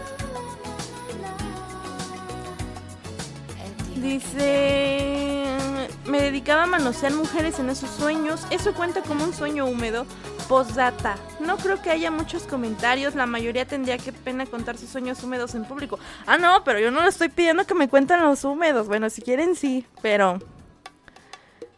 [3.96, 5.58] Dice,
[6.06, 8.46] me dedicaba a manosear mujeres en esos sueños.
[8.52, 10.06] Eso cuenta como un sueño húmedo.
[10.48, 11.16] Postdata.
[11.40, 13.16] No creo que haya muchos comentarios.
[13.16, 15.98] La mayoría tendría que pena contar sus sueños húmedos en público.
[16.28, 18.88] Ah, no, pero yo no le estoy pidiendo que me cuenten los húmedos.
[18.88, 20.38] Bueno, si quieren, sí, pero.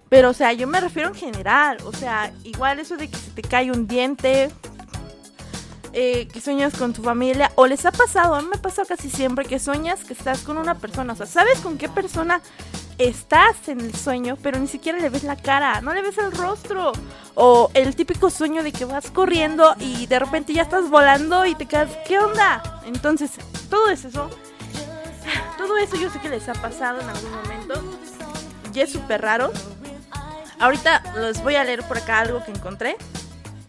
[0.10, 1.78] Pero, o sea, yo me refiero en general.
[1.86, 4.52] O sea, igual eso de que se te cae un diente.
[5.93, 7.52] Eh, que sueñas con tu familia.
[7.56, 10.58] O les ha pasado, a mí me pasa casi siempre que sueñas que estás con
[10.58, 11.13] una persona.
[11.13, 12.41] O sea, ¿sabes con qué persona
[12.99, 16.32] estás en el sueño, pero ni siquiera le ves la cara, no le ves el
[16.32, 16.91] rostro.
[17.34, 21.56] O el típico sueño de que vas corriendo y de repente ya estás volando y
[21.56, 22.82] te quedas, ¿qué onda?
[22.86, 23.32] Entonces,
[23.69, 24.10] todo eso,
[25.58, 27.82] todo eso yo sé que les ha pasado en algún momento.
[28.73, 29.52] Y es súper raro.
[30.60, 32.97] Ahorita les voy a leer por acá algo que encontré.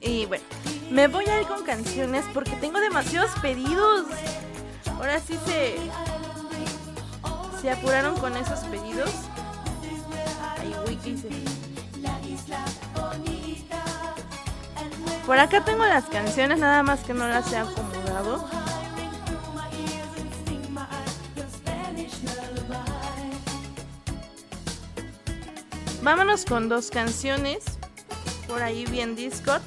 [0.00, 0.44] Y bueno,
[0.90, 4.06] me voy a ir con canciones porque tengo demasiados pedidos.
[4.96, 5.76] Ahora sí se,
[7.60, 9.10] se apuraron con esos pedidos.
[15.26, 18.48] Por acá tengo las canciones, nada más que no las he acomodado.
[26.02, 27.64] Vámonos con dos canciones.
[28.48, 29.62] Por ahí bien Discord.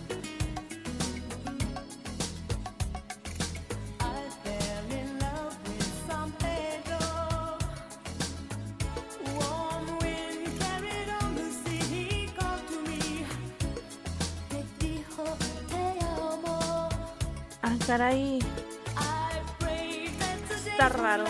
[18.01, 18.39] Ahí.
[20.65, 21.25] Está raro.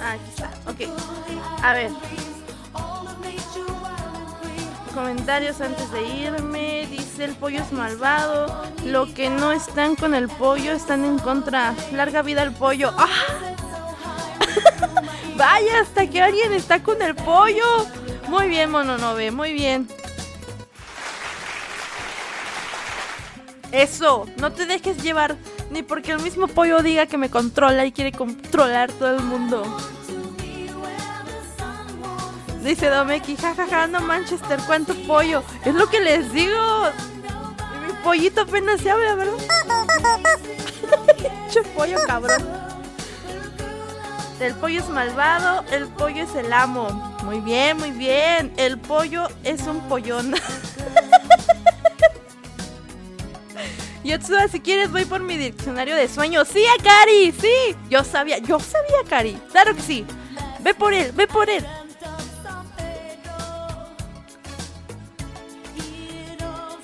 [0.00, 0.50] Ah, aquí está.
[0.66, 0.80] Ok.
[1.62, 1.90] A ver.
[4.94, 6.86] Comentarios antes de irme.
[6.90, 8.64] Dice el pollo es malvado.
[8.84, 11.74] Lo que no están con el pollo están en contra.
[11.92, 12.92] Larga vida al pollo.
[12.96, 13.08] ¡Ah!
[15.36, 17.86] Vaya, hasta que alguien está con el pollo.
[18.28, 19.88] Muy bien, Mononove, muy bien.
[23.72, 25.36] Eso, no te dejes llevar
[25.70, 29.62] ni porque el mismo pollo diga que me controla y quiere controlar todo el mundo.
[32.62, 35.42] Dice Domeki, jajaja, no Manchester, cuánto pollo.
[35.64, 36.58] Es lo que les digo.
[37.86, 39.38] mi pollito apenas se habla, ¿verdad?
[41.50, 42.42] che pollo cabrón.
[44.40, 46.88] El pollo es malvado, el pollo es el amo.
[47.24, 48.52] Muy bien, muy bien.
[48.56, 50.34] El pollo es un pollón.
[54.04, 56.48] Yotsuba, si quieres voy por mi diccionario de sueños.
[56.48, 57.76] Sí, Akari, sí.
[57.90, 59.38] Yo sabía, yo sabía, Akari.
[59.50, 60.06] Claro que sí.
[60.60, 61.64] Ve por él, ve por él.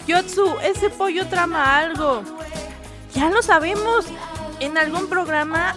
[0.06, 2.22] Yotsu, ese pollo trama algo.
[3.14, 4.06] Ya lo sabemos.
[4.60, 5.74] En algún programa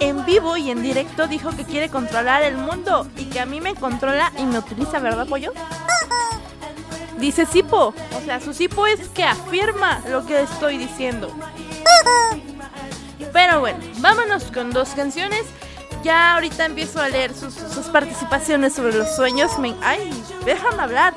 [0.00, 3.60] en vivo y en directo dijo que quiere controlar el mundo y que a mí
[3.60, 5.52] me controla y me utiliza, ¿verdad, pollo?
[7.22, 7.94] Dice Sipo.
[8.16, 11.32] O sea, su Sipo es que afirma lo que estoy diciendo.
[13.32, 15.44] Pero bueno, vámonos con dos canciones.
[16.02, 17.54] Ya ahorita empiezo a leer sus,
[17.92, 19.56] participaciones sobre los sueños.
[19.60, 20.12] Me, ay,
[20.44, 21.14] déjame hablar.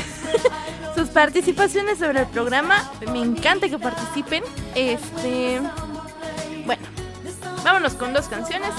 [0.94, 2.92] sus participaciones sobre el programa.
[3.10, 4.44] Me encanta que participen.
[4.74, 5.62] Este.
[6.66, 6.82] Bueno,
[7.64, 8.72] vámonos con dos canciones.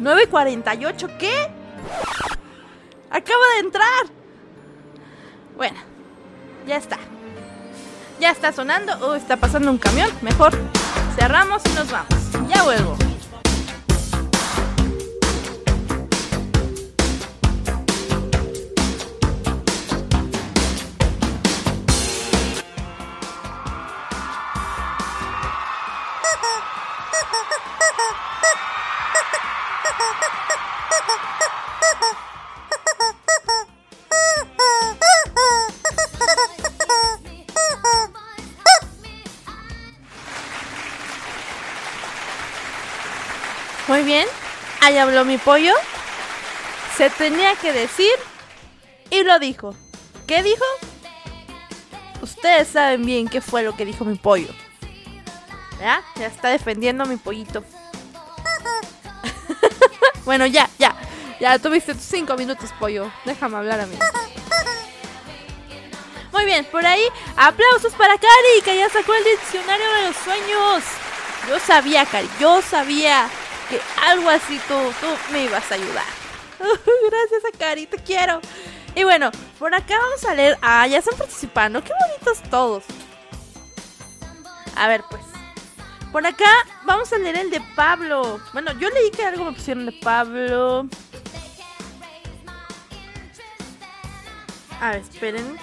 [0.00, 1.48] 9.48, ¿qué?
[3.08, 4.23] Acaba de entrar.
[5.56, 5.78] Bueno,
[6.66, 6.98] ya está.
[8.20, 10.10] Ya está sonando o está pasando un camión.
[10.22, 10.52] Mejor
[11.16, 12.48] cerramos y nos vamos.
[12.48, 12.96] Ya vuelvo.
[44.98, 45.72] Habló mi pollo.
[46.96, 48.12] Se tenía que decir
[49.10, 49.74] y lo dijo.
[50.26, 50.64] ¿Qué dijo?
[52.22, 54.48] Ustedes saben bien qué fue lo que dijo mi pollo.
[55.80, 56.02] ¿Ya?
[56.16, 57.64] Ya está defendiendo a mi pollito.
[60.24, 60.96] bueno, ya, ya.
[61.40, 63.10] Ya tuviste tus cinco minutos, pollo.
[63.24, 63.96] Déjame hablar a mí.
[66.32, 67.04] Muy bien, por ahí,
[67.36, 70.84] aplausos para Cari, que ya sacó el diccionario de los sueños.
[71.48, 73.28] Yo sabía, Cari, yo sabía
[73.68, 76.04] que algo así tú, tú me ibas a ayudar.
[76.58, 78.40] Gracias a Cari, te quiero.
[78.94, 80.58] Y bueno, por acá vamos a leer.
[80.62, 81.82] Ah, ya están participando.
[81.82, 82.84] Qué bonitos todos.
[84.76, 85.22] A ver, pues.
[86.12, 86.44] Por acá
[86.84, 88.40] vamos a leer el de Pablo.
[88.52, 90.86] Bueno, yo leí que algo me pusieron de Pablo.
[94.80, 95.58] A ver, esperen.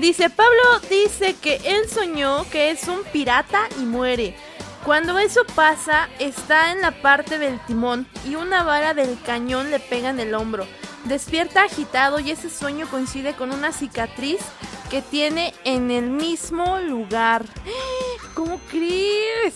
[0.00, 4.34] Dice, Pablo dice que él soñó que es un pirata y muere.
[4.82, 9.78] Cuando eso pasa, está en la parte del timón y una vara del cañón le
[9.78, 10.66] pega en el hombro.
[11.04, 14.40] Despierta agitado y ese sueño coincide con una cicatriz
[14.88, 17.44] que tiene en el mismo lugar.
[18.34, 19.54] ¿Cómo crees?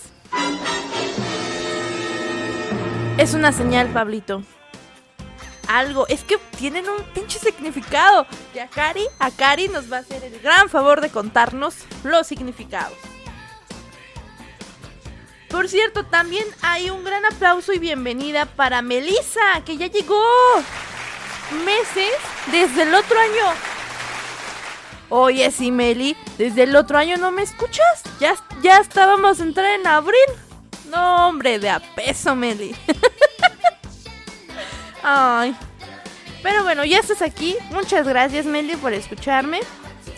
[3.17, 4.43] Es una señal, Pablito
[5.75, 6.07] algo.
[6.07, 8.25] Es que tienen un pinche significado.
[8.53, 12.97] Y Akari, Akari nos va a hacer el gran favor de contarnos los significados.
[15.49, 20.21] Por cierto, también hay un gran aplauso y bienvenida para Melissa, que ya llegó
[21.65, 22.13] meses
[22.51, 23.53] desde el otro año.
[25.09, 28.03] Oye, sí, Meli, desde el otro año no me escuchas.
[28.19, 30.19] Ya, ya estábamos a entrar en abril.
[30.89, 32.75] No, hombre, de a peso, Meli.
[35.07, 35.55] Ay.
[36.41, 37.55] Pero bueno, ya estás aquí.
[37.69, 39.59] Muchas gracias, Meli, por escucharme.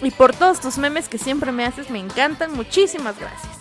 [0.02, 1.90] Y por todos tus memes que siempre me haces.
[1.90, 2.54] Me encantan.
[2.54, 3.52] Muchísimas gracias.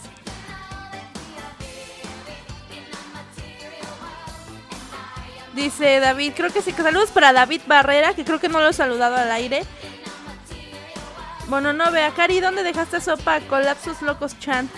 [5.54, 6.70] Dice David, creo que sí.
[6.70, 9.64] Saludos para David Barrera, que creo que no lo he saludado al aire.
[11.48, 13.40] Bueno, no vea, Cari, ¿dónde dejaste sopa?
[13.40, 14.68] Colapsos Locos Chan.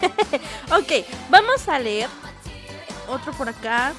[0.70, 2.08] ok, vamos a leer
[3.08, 3.92] otro por acá.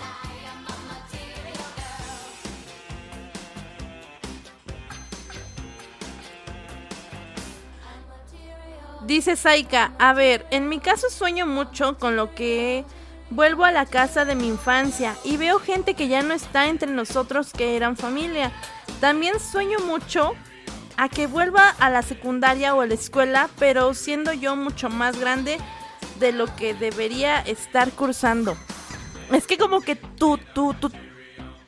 [9.07, 12.83] Dice Saika, a ver, en mi caso sueño mucho con lo que
[13.29, 16.91] vuelvo a la casa de mi infancia y veo gente que ya no está entre
[16.91, 18.51] nosotros que eran familia.
[18.99, 20.33] También sueño mucho
[20.97, 25.17] a que vuelva a la secundaria o a la escuela, pero siendo yo mucho más
[25.17, 25.57] grande
[26.19, 28.57] de lo que debería estar cursando.
[29.31, 30.91] Es que como que tú, tú, tú,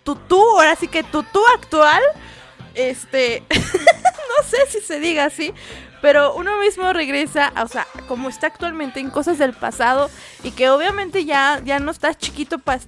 [0.04, 2.04] tú, tú, ahora sí que tú, tú actual,
[2.74, 5.54] este, no sé si se diga así,
[6.02, 10.10] pero uno mismo regresa, o sea, como está actualmente en cosas del pasado
[10.44, 12.80] y que obviamente ya, ya no estás chiquito para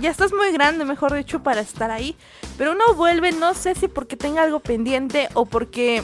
[0.00, 2.16] ya estás muy grande, mejor dicho, para estar ahí.
[2.58, 6.02] Pero uno vuelve, no sé si porque tenga algo pendiente o porque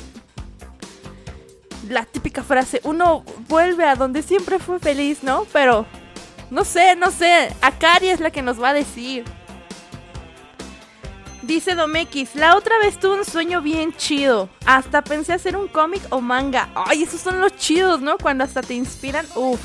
[1.88, 5.46] la típica frase, uno vuelve a donde siempre fue feliz, ¿no?
[5.52, 5.86] Pero
[6.50, 9.24] no sé, no sé, Akari es la que nos va a decir.
[11.46, 14.48] Dice Domex, la otra vez tuve un sueño bien chido.
[14.64, 16.68] Hasta pensé hacer un cómic o manga.
[16.74, 18.18] Ay, esos son los chidos, ¿no?
[18.18, 19.24] Cuando hasta te inspiran.
[19.36, 19.60] Uf.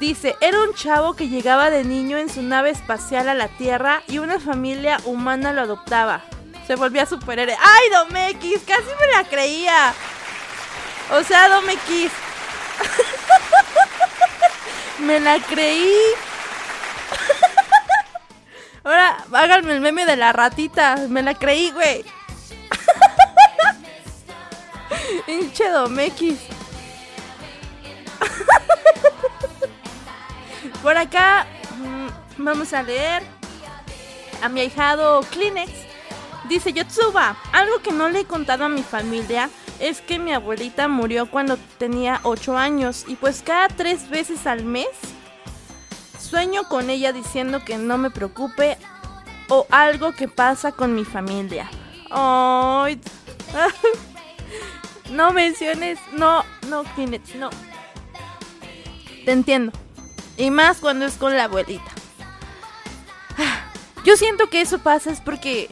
[0.00, 4.02] Dice, era un chavo que llegaba de niño en su nave espacial a la Tierra
[4.08, 6.22] y una familia humana lo adoptaba.
[6.66, 7.56] Se volvía superhéroe.
[7.62, 8.64] ¡Ay, Domex!
[8.66, 9.94] Casi me la creía.
[11.12, 11.80] O sea, Domex.
[14.98, 15.94] me la creí.
[18.86, 20.94] Ahora háganme el meme de la ratita.
[21.08, 22.04] Me la creí, güey.
[25.26, 26.14] Hinche Domex.
[30.84, 33.24] Por acá mm, vamos a leer
[34.40, 35.72] a mi ahijado Kleenex.
[36.48, 40.86] Dice Yotsuba, algo que no le he contado a mi familia es que mi abuelita
[40.86, 44.86] murió cuando tenía 8 años y pues cada tres veces al mes
[46.28, 48.76] Sueño con ella diciendo que no me preocupe
[49.48, 51.70] o algo que pasa con mi familia.
[52.10, 53.00] Ay.
[55.10, 56.82] no menciones, no, no,
[57.36, 57.50] no.
[59.24, 59.72] Te entiendo.
[60.36, 61.92] Y más cuando es con la abuelita.
[64.04, 65.70] Yo siento que eso pasa es porque...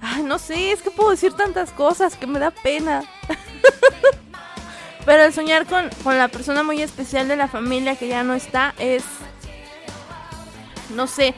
[0.00, 3.04] Ay, no sé, es que puedo decir tantas cosas que me da pena.
[5.06, 5.88] Pero el soñar con,
[6.18, 9.04] la persona muy especial de la familia que ya no está es,
[10.94, 11.32] no sé,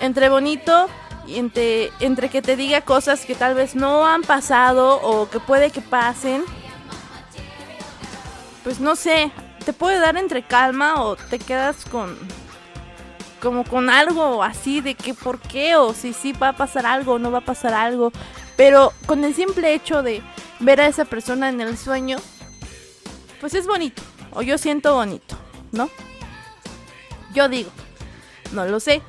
[0.00, 0.88] entre bonito
[1.26, 5.40] y entre, entre que te diga cosas que tal vez no han pasado o que
[5.40, 6.44] puede que pasen.
[8.62, 9.32] Pues no sé,
[9.64, 12.16] te puede dar entre calma o te quedas con
[13.40, 17.14] como con algo así de que por qué o si sí va a pasar algo
[17.14, 18.12] o no va a pasar algo.
[18.56, 20.22] Pero con el simple hecho de
[20.60, 22.18] ver a esa persona en el sueño,
[23.40, 24.02] pues es bonito.
[24.32, 25.38] O yo siento bonito,
[25.72, 25.90] ¿no?
[27.34, 27.70] Yo digo,
[28.52, 29.02] no lo sé.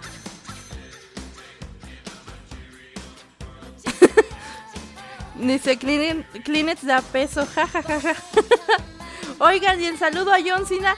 [5.35, 8.15] Dice Kleenex da peso, jajajaja.
[9.39, 10.97] Oigan, y el saludo a John Cena.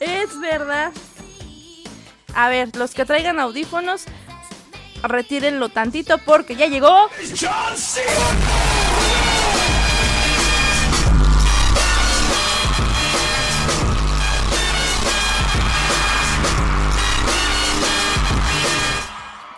[0.00, 0.92] Es verdad.
[2.34, 4.06] A ver, los que traigan audífonos,
[5.04, 7.08] retírenlo tantito porque ya llegó.
[7.40, 8.73] John Cena.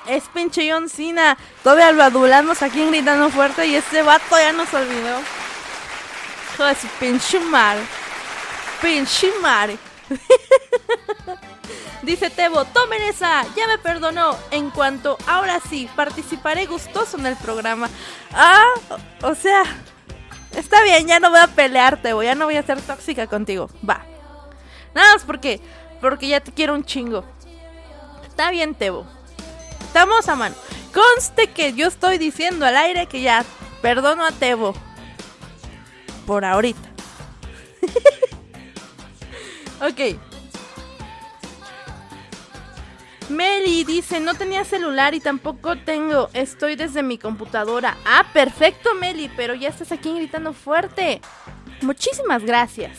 [0.09, 1.37] Es pinche John Cena.
[1.63, 5.19] Todavía lo adulamos aquí gritando fuerte y este vato ya nos olvidó.
[6.55, 7.83] Hijo de su pinche madre.
[8.81, 9.79] Pinche madre.
[12.03, 14.37] Dice Tebo, tomen esa, ya me perdonó.
[14.53, 17.91] En cuanto, ahora sí, participaré gustoso en el programa.
[18.33, 18.75] Ah,
[19.23, 19.65] o sea,
[20.53, 23.69] está bien, ya no voy a pelear, Tebo, ya no voy a ser tóxica contigo.
[23.89, 24.05] Va.
[24.95, 25.61] Nada más porque,
[26.01, 27.25] porque ya te quiero un chingo.
[28.25, 29.16] Está bien, Tebo
[29.87, 30.55] estamos a mano.
[30.93, 33.45] Conste que yo estoy diciendo al aire que ya
[33.83, 34.75] perdono a Tebo.
[36.27, 36.89] Por ahorita.
[39.87, 40.19] ok.
[43.29, 47.97] Meli dice, no tenía celular y tampoco tengo, estoy desde mi computadora.
[48.05, 51.21] Ah, perfecto Meli, pero ya estás aquí gritando fuerte.
[51.83, 52.99] Muchísimas gracias.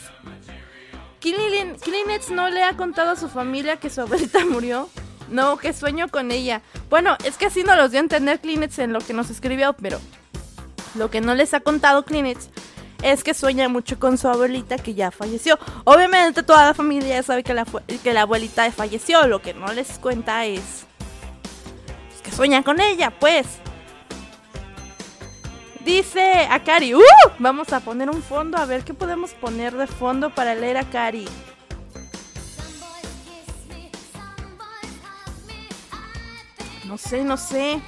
[1.20, 4.88] Kleenex no le ha contado a su familia que su abuelita murió.
[5.30, 6.62] No, que sueño con ella.
[6.88, 9.74] Bueno, es que así no los dio a entender Kleenex en lo que nos escribió,
[9.74, 10.00] pero
[10.94, 12.48] lo que no les ha contado Kleenex
[13.02, 15.58] es que sueña mucho con su abuelita que ya falleció.
[15.84, 17.64] Obviamente toda la familia ya sabe que la,
[18.02, 19.26] que la abuelita falleció.
[19.26, 20.86] Lo que no les cuenta es,
[22.14, 23.46] es que sueña con ella, pues.
[25.84, 27.02] Dice Akari, ¡uh!
[27.38, 30.80] Vamos a poner un fondo, a ver qué podemos poner de fondo para leer a
[30.80, 31.26] Akari.
[36.88, 37.82] No sé, no sé.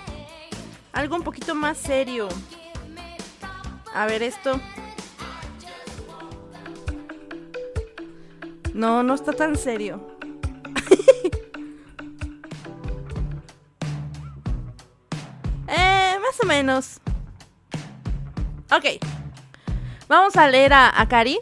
[0.93, 2.29] Algo un poquito más serio.
[3.95, 4.61] A ver esto.
[8.75, 10.07] No, no está tan serio.
[15.67, 17.01] eh, más o menos.
[18.71, 18.85] Ok.
[20.09, 21.41] Vamos a leer a, a Cari.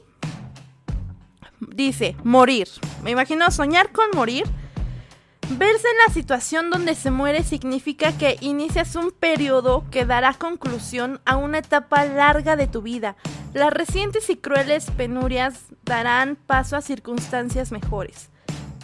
[1.59, 2.69] Dice, morir.
[3.03, 4.45] Me imagino soñar con morir
[5.51, 11.22] Verse en la situación donde se muere significa que inicias un periodo que dará conclusión
[11.24, 13.16] a una etapa larga de tu vida.
[13.55, 18.28] Las recientes y crueles penurias darán paso a circunstancias mejores,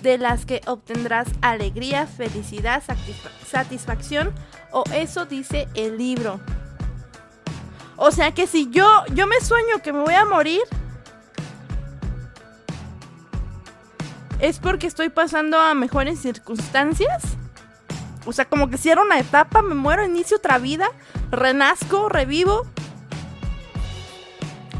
[0.00, 2.82] de las que obtendrás alegría, felicidad,
[3.46, 4.32] satisfacción,
[4.72, 6.40] o eso dice el libro.
[7.96, 10.62] O sea que si yo, yo me sueño que me voy a morir,
[14.40, 17.22] es porque estoy pasando a mejores circunstancias.
[18.26, 20.88] O sea, como que cierro una etapa, me muero, inicio otra vida,
[21.30, 22.66] renazco, revivo.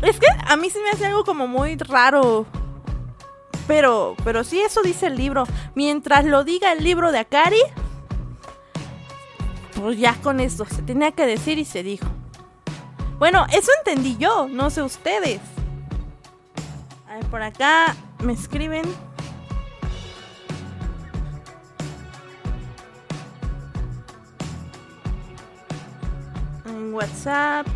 [0.03, 2.47] Es que a mí sí me hace algo como muy raro.
[3.67, 5.45] Pero, pero sí, eso dice el libro.
[5.75, 7.63] Mientras lo diga el libro de Akari,
[9.81, 12.07] pues ya con esto se tenía que decir y se dijo.
[13.19, 15.41] Bueno, eso entendí yo, no sé ustedes.
[17.09, 18.83] A ver, por acá me escriben.
[26.95, 27.67] WhatsApp.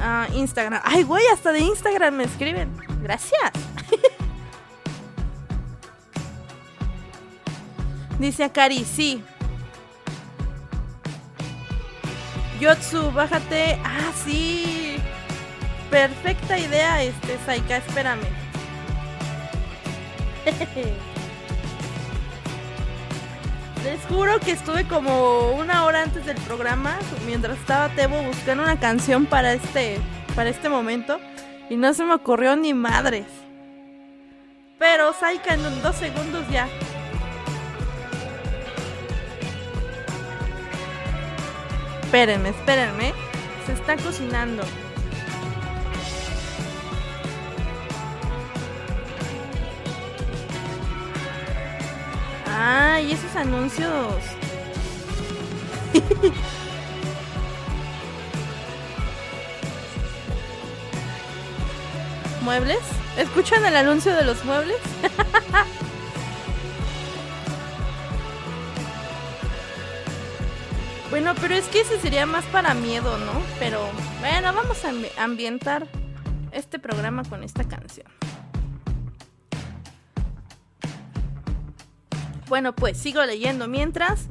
[0.00, 0.80] Ah, Instagram.
[0.84, 2.70] Ay, güey, hasta de Instagram me escriben.
[3.02, 3.52] Gracias.
[8.18, 9.22] Dice Akari, sí.
[12.60, 13.78] Yotsu, bájate.
[13.84, 14.96] Ah, sí.
[15.90, 18.26] Perfecta idea, este, Saika, espérame.
[23.84, 28.80] Les juro que estuve como una hora antes del programa, mientras estaba Tebo buscando una
[28.80, 29.98] canción para este,
[30.34, 31.20] para este momento,
[31.70, 33.26] y no se me ocurrió ni madres.
[34.78, 36.68] Pero Saika en dos segundos ya.
[42.02, 43.12] Espérenme, espérenme.
[43.66, 44.62] Se está cocinando.
[52.58, 53.92] Ay, esos anuncios.
[62.40, 62.78] ¿Muebles?
[63.18, 64.78] ¿Escuchan el anuncio de los muebles?
[71.08, 73.32] Bueno, pero es que ese sería más para miedo, ¿no?
[73.58, 73.80] Pero
[74.20, 74.92] bueno, vamos a
[75.22, 75.86] ambientar
[76.52, 78.06] este programa con esta canción.
[82.48, 84.28] Bueno, pues sigo leyendo mientras.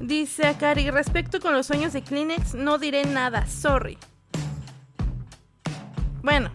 [0.00, 3.98] Dice Akari, respecto con los sueños de Kleenex, no diré nada, sorry.
[6.22, 6.50] Bueno,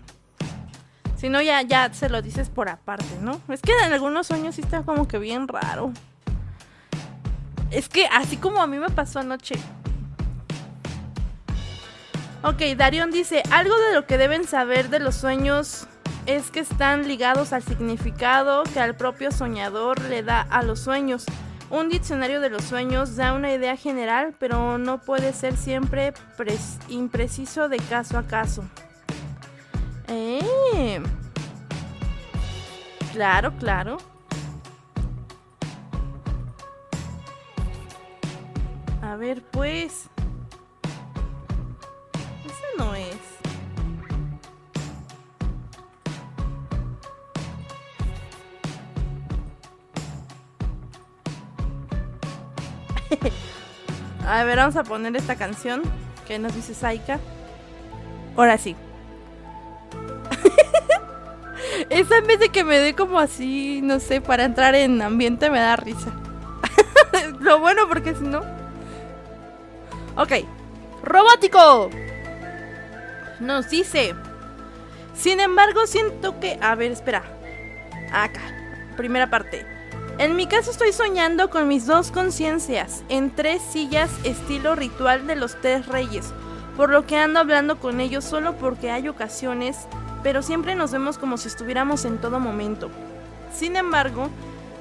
[1.16, 3.42] si no ya, ya se lo dices por aparte, ¿no?
[3.50, 5.92] Es que en algunos sueños sí está como que bien raro.
[7.72, 9.56] Es que así como a mí me pasó anoche.
[12.42, 15.88] Ok, Darion dice, algo de lo que deben saber de los sueños
[16.26, 21.26] es que están ligados al significado que al propio soñador le da a los sueños.
[21.70, 26.14] Un diccionario de los sueños da una idea general, pero no puede ser siempre
[26.88, 28.64] impreciso de caso a caso.
[30.08, 31.02] Eh.
[33.14, 33.98] Claro, claro.
[39.02, 40.10] A ver, pues.
[54.28, 55.82] a ver, vamos a poner esta canción
[56.28, 57.20] que nos dice Saika.
[58.36, 58.76] Ahora sí.
[61.90, 65.50] Esa en vez de que me dé como así, no sé, para entrar en ambiente
[65.50, 66.12] me da risa.
[67.40, 68.42] Lo bueno porque si no...
[70.16, 70.34] Ok.
[71.04, 71.90] Robótico.
[73.40, 74.14] Nos dice.
[75.16, 76.60] Sin embargo, siento que...
[76.62, 77.24] A ver, espera.
[78.12, 78.42] Acá.
[78.98, 79.66] Primera parte.
[80.20, 85.38] En mi caso estoy soñando con mis dos conciencias en tres sillas estilo ritual de
[85.38, 86.34] los tres reyes,
[86.76, 89.88] por lo que ando hablando con ellos solo porque hay ocasiones,
[90.22, 92.90] pero siempre nos vemos como si estuviéramos en todo momento.
[93.56, 94.28] Sin embargo,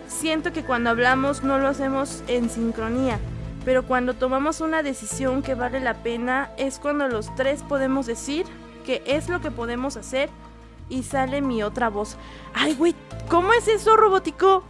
[0.08, 3.20] siento que cuando hablamos no lo hacemos en sincronía,
[3.64, 8.44] pero cuando tomamos una decisión que vale la pena es cuando los tres podemos decir
[8.84, 10.30] que es lo que podemos hacer
[10.88, 12.16] y sale mi otra voz.
[12.54, 12.96] Ay, güey,
[13.28, 14.64] ¿cómo es eso, robótico?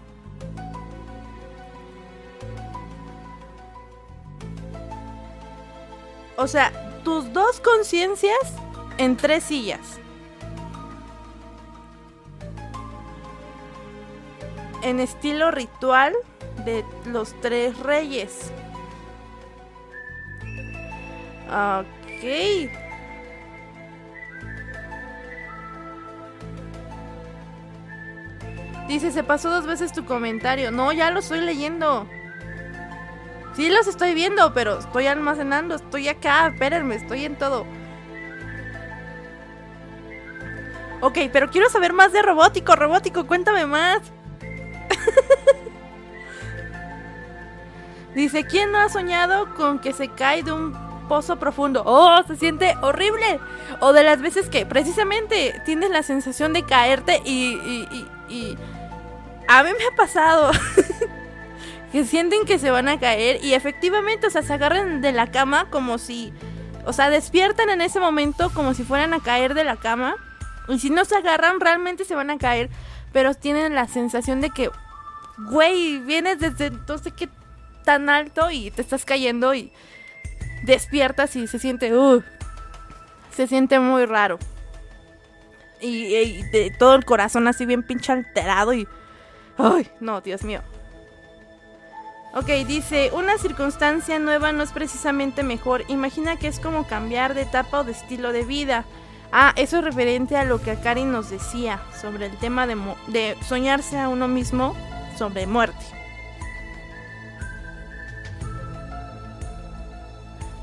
[6.38, 6.72] O sea,
[7.02, 8.38] tus dos conciencias
[8.96, 9.98] en tres sillas.
[14.82, 16.14] En estilo ritual
[16.64, 18.52] de los tres reyes.
[21.48, 22.24] Ok.
[28.86, 30.70] Dice, se pasó dos veces tu comentario.
[30.70, 32.08] No, ya lo estoy leyendo.
[33.58, 37.66] Sí los estoy viendo, pero estoy almacenando, estoy acá, espérenme, estoy en todo.
[41.00, 43.98] Ok, pero quiero saber más de robótico, robótico, cuéntame más.
[48.14, 50.72] Dice, ¿quién no ha soñado con que se cae de un
[51.08, 51.82] pozo profundo?
[51.84, 53.40] Oh, se siente horrible.
[53.80, 57.54] O de las veces que precisamente tienes la sensación de caerte y...
[57.54, 58.56] y, y,
[59.48, 60.52] A mí me ha pasado.
[61.92, 65.30] que sienten que se van a caer y efectivamente, o sea, se agarran de la
[65.30, 66.32] cama como si...
[66.84, 70.16] O sea, despiertan en ese momento como si fueran a caer de la cama.
[70.68, 72.70] Y si no se agarran, realmente se van a caer.
[73.12, 74.70] Pero tienen la sensación de que,
[75.50, 77.28] güey, vienes desde entonces que
[77.84, 79.72] tan alto y te estás cayendo y
[80.62, 82.22] despiertas y se siente, uh,
[83.34, 84.38] se siente muy raro.
[85.80, 88.88] Y, de todo el corazón así bien pinche alterado y,
[89.56, 90.62] ay, no, Dios mío.
[92.34, 95.84] Ok, dice, una circunstancia nueva no es precisamente mejor.
[95.88, 98.84] Imagina que es como cambiar de etapa o de estilo de vida.
[99.32, 102.76] Ah, eso es referente a lo que Akari nos decía sobre el tema de,
[103.08, 104.76] de soñarse a uno mismo
[105.16, 105.84] sobre muerte.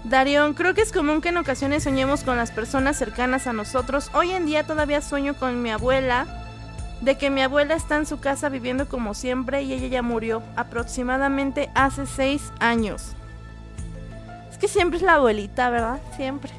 [0.03, 4.11] Darion, creo que es común que en ocasiones soñemos con las personas cercanas a nosotros.
[4.13, 6.44] Hoy en día todavía sueño con mi abuela,
[7.05, 10.41] de que mi abuela está en su casa viviendo como siempre y ella ya murió
[10.55, 13.11] aproximadamente hace seis años.
[14.51, 15.99] Es que siempre es la abuelita, ¿verdad?
[16.15, 16.51] Siempre.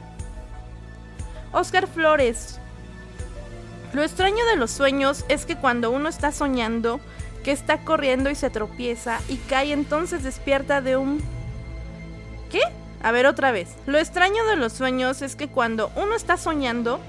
[1.53, 2.61] Oscar Flores.
[3.93, 7.01] Lo extraño de los sueños es que cuando uno está soñando,
[7.43, 11.25] que está corriendo y se tropieza y cae, entonces despierta de un...
[12.53, 12.61] ¿Qué?
[13.03, 13.75] A ver otra vez.
[13.87, 17.01] Lo extraño de los sueños es que cuando uno está soñando,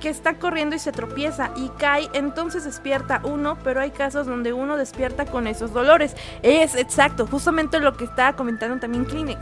[0.00, 4.52] que está corriendo y se tropieza y cae, entonces despierta uno, pero hay casos donde
[4.52, 6.16] uno despierta con esos dolores.
[6.42, 9.38] Es exacto, justamente lo que estaba comentando también Kleenex.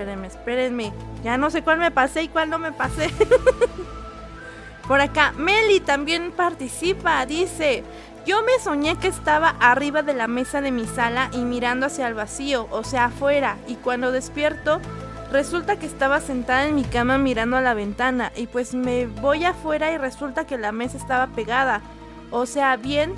[0.00, 0.92] espérenme, espérenme.
[1.22, 3.10] Ya no sé cuál me pasé y cuál no me pasé.
[4.90, 7.24] Por acá, Meli también participa.
[7.24, 7.84] Dice,
[8.26, 12.08] yo me soñé que estaba arriba de la mesa de mi sala y mirando hacia
[12.08, 13.56] el vacío, o sea, afuera.
[13.68, 14.80] Y cuando despierto,
[15.30, 18.32] resulta que estaba sentada en mi cama mirando a la ventana.
[18.34, 21.82] Y pues me voy afuera y resulta que la mesa estaba pegada.
[22.32, 23.14] O sea, bien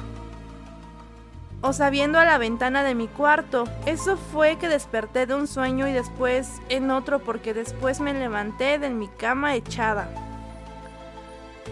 [1.63, 3.65] o sabiendo a la ventana de mi cuarto.
[3.87, 8.79] Eso fue que desperté de un sueño y después en otro porque después me levanté
[8.79, 10.32] de mi cama echada.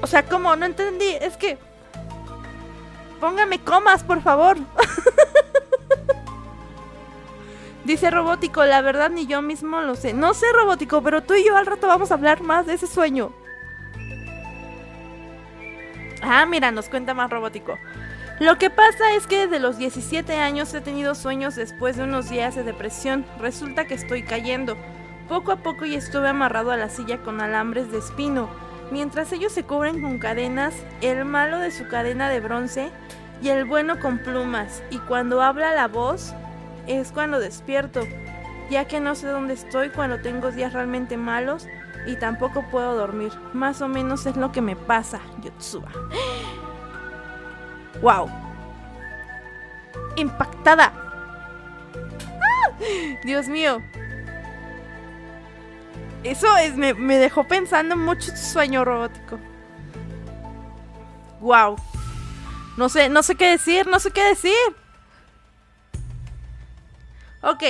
[0.02, 0.56] O sea, ¿cómo?
[0.56, 1.16] No entendí.
[1.20, 1.58] Es que...
[3.20, 4.56] Póngame comas, por favor.
[7.84, 10.12] Dice Robótico, la verdad ni yo mismo lo sé.
[10.12, 12.86] No sé, Robótico, pero tú y yo al rato vamos a hablar más de ese
[12.86, 13.32] sueño.
[16.22, 17.78] Ah, mira, nos cuenta más Robótico.
[18.38, 22.30] Lo que pasa es que desde los 17 años he tenido sueños después de unos
[22.30, 23.26] días de depresión.
[23.38, 24.76] Resulta que estoy cayendo.
[25.28, 28.48] Poco a poco y estuve amarrado a la silla con alambres de espino.
[28.90, 32.90] Mientras ellos se cubren con cadenas, el malo de su cadena de bronce
[33.40, 34.82] y el bueno con plumas.
[34.90, 36.34] Y cuando habla la voz
[36.86, 38.00] es cuando despierto,
[38.68, 41.68] ya que no sé dónde estoy cuando tengo días realmente malos
[42.06, 43.32] y tampoco puedo dormir.
[43.52, 45.90] Más o menos es lo que me pasa, Yotsuba.
[48.02, 48.28] ¡Wow!
[50.16, 50.92] Impactada.
[52.40, 52.72] ¡Ah!
[53.22, 53.80] Dios mío.
[56.22, 59.38] Eso es, me, dejó pensando mucho sueño robótico.
[61.40, 61.76] ¡Wow!
[62.76, 64.52] No sé, no sé qué decir, no sé qué decir.
[67.42, 67.62] Ok,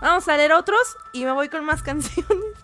[0.00, 2.54] vamos a leer otros y me voy con más canciones.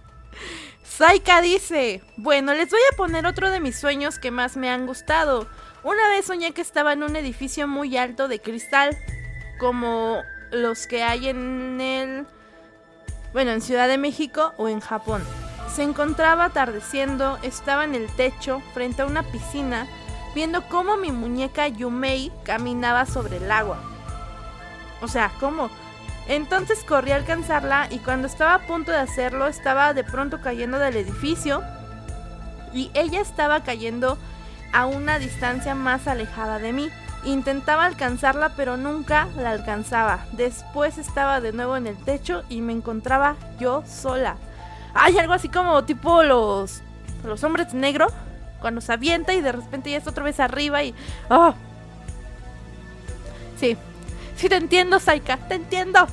[0.84, 4.86] Saika dice, bueno, les voy a poner otro de mis sueños que más me han
[4.86, 5.48] gustado.
[5.82, 8.96] Una vez soñé que estaba en un edificio muy alto de cristal,
[9.58, 10.22] como
[10.52, 12.26] los que hay en el...
[13.34, 15.20] Bueno, en Ciudad de México o en Japón.
[15.74, 19.88] Se encontraba atardeciendo, estaba en el techo, frente a una piscina,
[20.36, 23.78] viendo cómo mi muñeca Yumei caminaba sobre el agua.
[25.02, 25.68] O sea, ¿cómo?
[26.28, 30.78] Entonces corrí a alcanzarla y cuando estaba a punto de hacerlo estaba de pronto cayendo
[30.78, 31.60] del edificio
[32.72, 34.16] y ella estaba cayendo
[34.72, 36.88] a una distancia más alejada de mí.
[37.24, 40.26] Intentaba alcanzarla pero nunca la alcanzaba.
[40.32, 44.36] Después estaba de nuevo en el techo y me encontraba yo sola.
[44.94, 46.82] Hay algo así como tipo los,
[47.24, 48.12] los hombres negros
[48.60, 50.94] cuando se avienta y de repente ya está otra vez arriba y...
[51.28, 51.54] ¡Oh!
[53.58, 53.76] Sí.
[54.36, 56.06] sí te entiendo, Saika, te entiendo.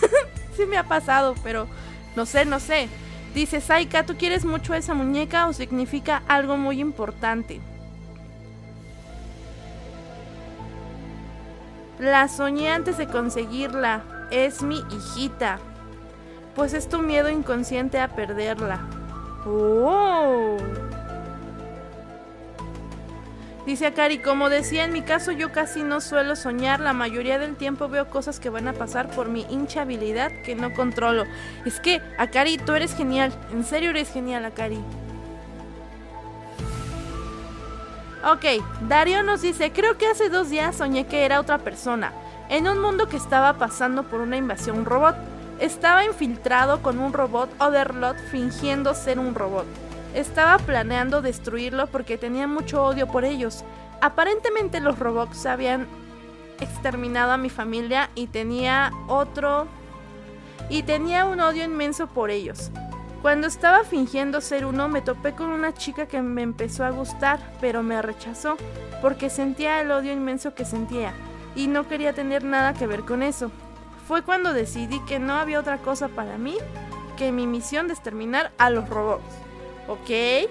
[0.56, 1.68] sí me ha pasado, pero
[2.16, 2.88] no sé, no sé.
[3.34, 7.60] Dice Saika, ¿tú quieres mucho a esa muñeca o significa algo muy importante?
[12.02, 14.02] La soñé antes de conseguirla.
[14.32, 15.60] Es mi hijita.
[16.56, 18.80] Pues es tu miedo inconsciente a perderla.
[19.46, 20.56] Oh.
[23.64, 27.54] Dice Akari, como decía, en mi caso yo casi no suelo soñar, la mayoría del
[27.54, 31.22] tiempo veo cosas que van a pasar por mi hincha habilidad que no controlo.
[31.64, 34.80] Es que, Akari, tú eres genial, en serio eres genial, Akari.
[38.24, 38.44] Ok,
[38.88, 42.12] Dario nos dice, creo que hace dos días soñé que era otra persona,
[42.48, 45.16] en un mundo que estaba pasando por una invasión robot.
[45.58, 49.66] Estaba infiltrado con un robot Otherlot fingiendo ser un robot.
[50.14, 53.64] Estaba planeando destruirlo porque tenía mucho odio por ellos.
[54.00, 55.88] Aparentemente los robots habían
[56.60, 59.66] exterminado a mi familia y tenía otro...
[60.68, 62.70] Y tenía un odio inmenso por ellos.
[63.22, 67.38] Cuando estaba fingiendo ser uno me topé con una chica que me empezó a gustar,
[67.60, 68.56] pero me rechazó
[69.00, 71.14] porque sentía el odio inmenso que sentía
[71.54, 73.52] y no quería tener nada que ver con eso.
[74.08, 76.56] Fue cuando decidí que no había otra cosa para mí
[77.16, 79.22] que mi misión de exterminar a los robots.
[79.86, 80.10] ¿Ok?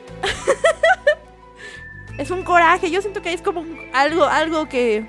[2.18, 2.90] es un coraje.
[2.90, 5.06] Yo siento que es como algo, algo que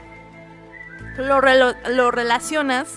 [1.16, 2.96] lo, lo relacionas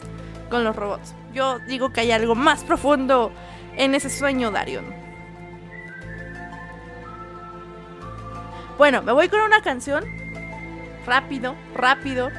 [0.50, 1.14] con los robots.
[1.34, 3.32] Yo digo que hay algo más profundo
[3.78, 4.86] en ese sueño, Darion.
[8.78, 10.04] Bueno, me voy con una canción.
[11.06, 12.30] Rápido, rápido.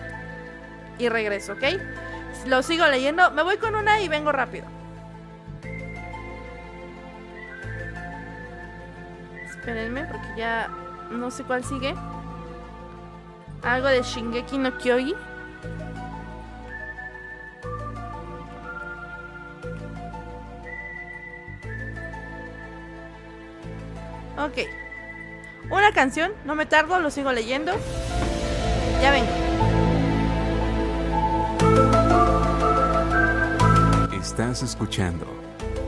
[0.98, 1.64] Y regreso, ¿ok?
[2.46, 3.30] Lo sigo leyendo.
[3.30, 4.66] Me voy con una y vengo rápido.
[9.44, 10.68] Espérenme, porque ya
[11.10, 11.94] no sé cuál sigue.
[13.62, 15.14] Algo de Shingeki no Kyogi.
[24.38, 24.68] Ok.
[25.70, 27.72] Una canción, no me tardo, lo sigo leyendo.
[29.00, 29.46] Ya vengo.
[34.20, 35.26] Estás escuchando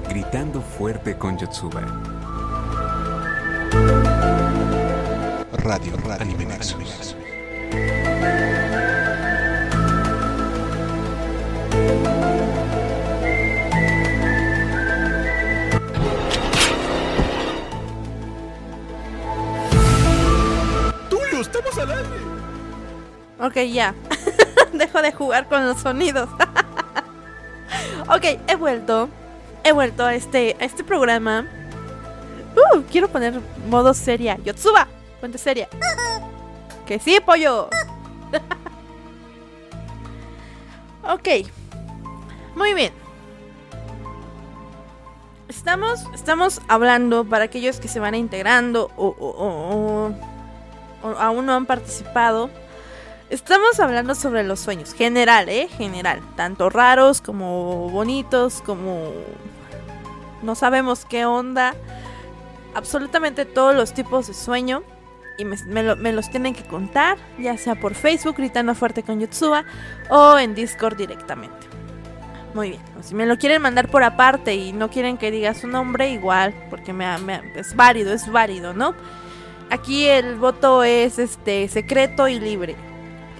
[0.08, 1.82] Gritando Fuerte con Yotsuba.
[5.52, 7.14] Radio, radio, Anime Nexus.
[21.58, 22.38] Estamos al aire.
[23.40, 23.94] Ok, ya.
[24.72, 26.28] Dejo de jugar con los sonidos.
[28.08, 29.08] ok, he vuelto.
[29.64, 31.46] He vuelto a este, a este programa.
[32.56, 34.36] Uh, quiero poner modo seria.
[34.44, 34.88] Yotsuba,
[35.20, 35.68] ponte seria.
[36.86, 37.68] Que sí, pollo.
[41.02, 41.28] ok.
[42.56, 42.94] Muy bien.
[45.48, 50.14] Estamos, estamos hablando para aquellos que se van integrando o, o, o,
[51.02, 52.50] aún no han participado.
[53.30, 55.68] Estamos hablando sobre los sueños, general, ¿eh?
[55.76, 56.20] General.
[56.36, 59.12] Tanto raros como bonitos, como...
[60.42, 61.74] No sabemos qué onda.
[62.74, 64.82] Absolutamente todos los tipos de sueño.
[65.36, 69.20] Y me, lo, me los tienen que contar, ya sea por Facebook, gritando fuerte con
[69.20, 69.64] Yotsuba,
[70.10, 71.68] o en Discord directamente.
[72.54, 75.54] Muy bien, o si me lo quieren mandar por aparte y no quieren que diga
[75.54, 78.94] su nombre, igual, porque me, me, es válido, es válido, ¿no?
[79.70, 82.76] Aquí el voto es este secreto y libre.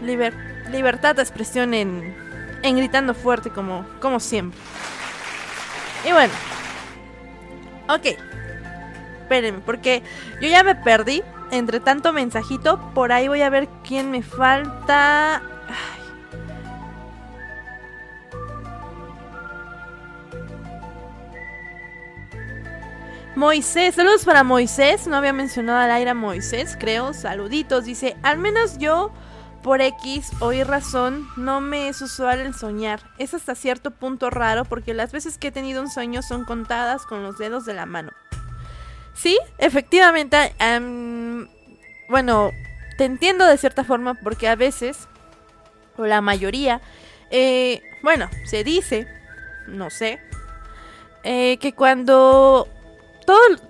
[0.03, 0.35] Liber,
[0.71, 2.15] libertad de expresión en,
[2.63, 4.61] en gritando fuerte como, como siempre.
[6.07, 6.33] Y bueno.
[7.89, 8.19] Ok.
[9.23, 10.03] Espérenme, porque
[10.41, 11.23] yo ya me perdí.
[11.51, 15.43] Entre tanto mensajito, por ahí voy a ver quién me falta.
[23.39, 25.07] Moisés, saludos para Moisés.
[25.07, 27.15] No había mencionado al aire a Moisés, creo.
[27.15, 27.85] Saluditos.
[27.85, 29.13] Dice, al menos yo
[29.63, 33.01] por X o Y razón no me es usual el soñar.
[33.17, 37.07] Es hasta cierto punto raro porque las veces que he tenido un sueño son contadas
[37.07, 38.11] con los dedos de la mano.
[39.15, 41.47] Sí, efectivamente, um,
[42.09, 42.51] bueno,
[42.97, 45.07] te entiendo de cierta forma porque a veces,
[45.97, 46.81] o la mayoría,
[47.31, 49.07] eh, bueno, se dice,
[49.69, 50.19] no sé,
[51.23, 52.67] eh, que cuando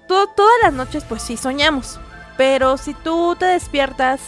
[0.08, 1.98] todas las noches pues sí soñamos,
[2.36, 4.20] pero si tú te despiertas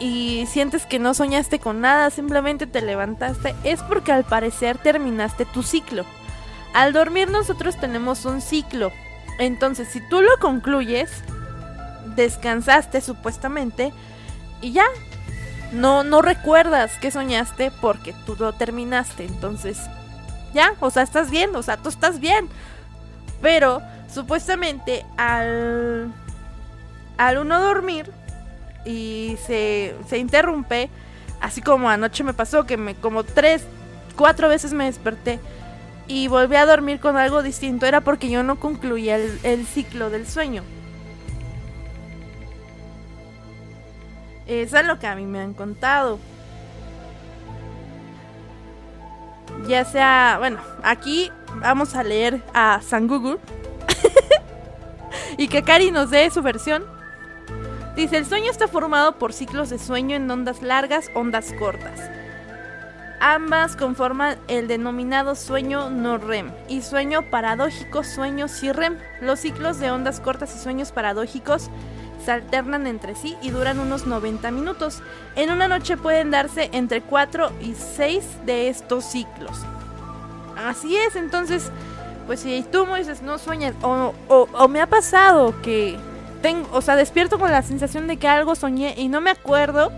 [0.00, 5.44] y sientes que no soñaste con nada, simplemente te levantaste, es porque al parecer terminaste
[5.44, 6.04] tu ciclo.
[6.74, 8.90] Al dormir nosotros tenemos un ciclo.
[9.38, 11.10] Entonces, si tú lo concluyes,
[12.16, 13.92] descansaste supuestamente
[14.60, 14.86] y ya.
[15.72, 19.24] no, no recuerdas que soñaste porque tú lo terminaste.
[19.24, 19.78] Entonces,
[20.52, 22.48] ya, o sea, estás bien, o sea, tú estás bien.
[23.42, 23.82] Pero
[24.14, 26.12] supuestamente al,
[27.18, 28.10] al uno dormir
[28.84, 30.88] y se, se interrumpe,
[31.40, 33.66] así como anoche me pasó, que me como tres,
[34.16, 35.40] cuatro veces me desperté
[36.06, 40.10] y volví a dormir con algo distinto, era porque yo no concluía el, el ciclo
[40.10, 40.62] del sueño.
[44.46, 46.18] Eso es lo que a mí me han contado.
[49.66, 53.38] Ya sea, bueno, aquí vamos a leer a San Google
[55.38, 56.84] y que Kari nos dé su versión.
[57.96, 62.00] Dice, el sueño está formado por ciclos de sueño en ondas largas, ondas cortas.
[63.20, 68.98] Ambas conforman el denominado sueño no REM y sueño paradójico, sueño sí REM.
[69.20, 71.70] Los ciclos de ondas cortas y sueños paradójicos
[72.24, 75.02] se alternan entre sí y duran unos 90 minutos.
[75.36, 79.58] En una noche pueden darse entre 4 y 6 de estos ciclos.
[80.56, 81.70] Así es, entonces,
[82.26, 85.98] pues si tú me dices no sueñas, o, o, me ha pasado que
[86.42, 89.92] tengo, o sea, despierto con la sensación de que algo soñé y no me acuerdo,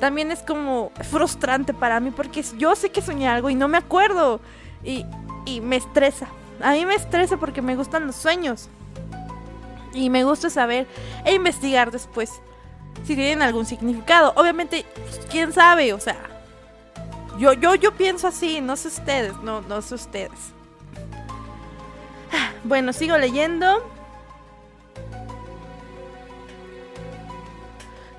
[0.00, 3.78] también es como frustrante para mí porque yo sé que soñé algo y no me
[3.78, 4.40] acuerdo
[4.84, 5.06] y,
[5.46, 6.28] y me estresa.
[6.60, 8.68] A mí me estresa porque me gustan los sueños.
[9.94, 10.86] Y me gusta saber
[11.24, 12.40] e investigar después
[13.04, 14.32] si tienen algún significado.
[14.36, 16.16] Obviamente, pues, quién sabe, o sea,
[17.38, 20.52] yo, yo, yo pienso así, no sé ustedes, no, no sé ustedes.
[22.64, 23.82] Bueno, sigo leyendo.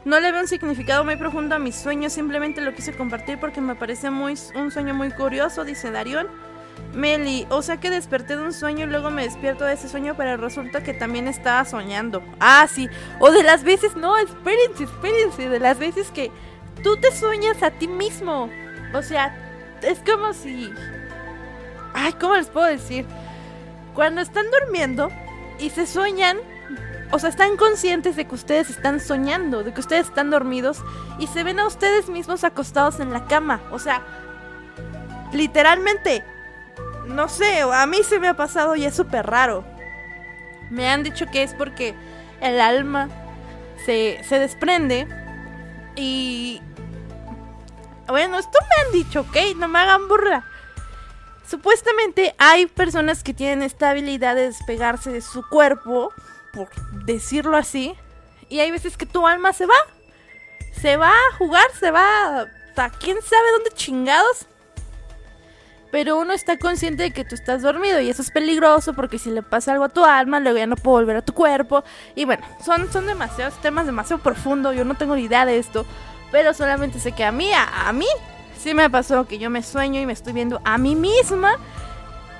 [0.05, 3.61] No le veo un significado muy profundo a mis sueños, simplemente lo quise compartir porque
[3.61, 6.27] me parece muy, un sueño muy curioso, dice Darion.
[6.93, 10.15] Meli, o sea que desperté de un sueño y luego me despierto de ese sueño,
[10.17, 12.21] pero resulta que también estaba soñando.
[12.39, 12.89] Ah, sí.
[13.19, 16.31] O de las veces, no, espérense, espérense, de las veces que
[16.83, 18.49] tú te sueñas a ti mismo.
[18.93, 19.35] O sea,
[19.81, 20.69] es como si...
[21.93, 23.05] Ay, ¿cómo les puedo decir?
[23.93, 25.09] Cuando están durmiendo
[25.59, 26.37] y se sueñan,
[27.11, 30.83] o sea, están conscientes de que ustedes están soñando, de que ustedes están dormidos
[31.19, 33.61] y se ven a ustedes mismos acostados en la cama.
[33.71, 34.01] O sea,
[35.31, 36.23] literalmente
[37.07, 39.63] no sé, a mí se me ha pasado y es súper raro.
[40.69, 41.93] Me han dicho que es porque
[42.41, 43.09] el alma
[43.85, 45.07] se, se desprende
[45.95, 46.61] y...
[48.07, 49.57] Bueno, esto me han dicho, ¿ok?
[49.57, 50.45] No me hagan burla.
[51.47, 56.11] Supuestamente hay personas que tienen esta habilidad de despegarse de su cuerpo,
[56.53, 56.69] por
[57.05, 57.95] decirlo así,
[58.49, 59.75] y hay veces que tu alma se va.
[60.71, 64.47] Se va a jugar, se va a quién sabe dónde chingados
[65.93, 69.29] pero uno está consciente de que tú estás dormido y eso es peligroso porque si
[69.29, 71.83] le pasa algo a tu alma, luego ya no puedo volver a tu cuerpo.
[72.15, 75.85] Y bueno, son, son demasiados temas demasiado profundos, yo no tengo ni idea de esto,
[76.31, 78.07] pero solamente sé que a mí, a, mí,
[78.63, 81.57] sí me pasó que yo me sueño y me estoy viendo a mí misma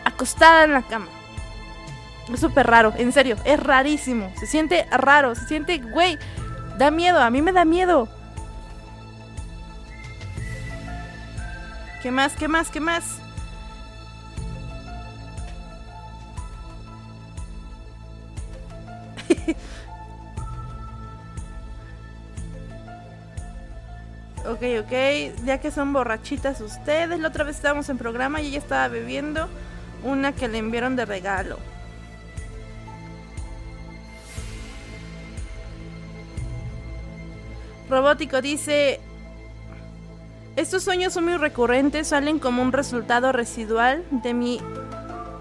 [0.06, 1.08] acostada en la cama.
[2.34, 4.32] Es súper raro, en serio, es rarísimo.
[4.40, 6.18] Se siente raro, se siente, güey,
[6.78, 8.08] da miedo, a mí me da miedo.
[12.02, 12.34] ¿Qué más?
[12.36, 12.70] ¿Qué más?
[12.70, 13.23] ¿Qué más?
[24.46, 25.46] Ok, ok.
[25.46, 27.20] Ya que son borrachitas ustedes.
[27.20, 29.48] La otra vez estábamos en programa y ella estaba bebiendo
[30.04, 31.58] una que le enviaron de regalo.
[37.90, 39.00] Robótico dice,
[40.56, 44.62] estos sueños son muy recurrentes, salen como un resultado residual de mi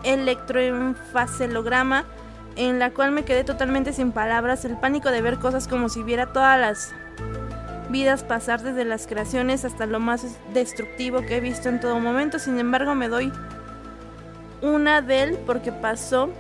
[0.05, 2.05] electroenfacelograma
[2.57, 6.03] en la cual me quedé totalmente sin palabras, el pánico de ver cosas como si
[6.03, 6.95] viera todas las
[7.93, 12.39] vidas pasar desde las creaciones hasta lo más destructivo que he visto en todo momento.
[12.39, 13.31] Sin embargo, me doy
[14.63, 16.31] una de él porque pasó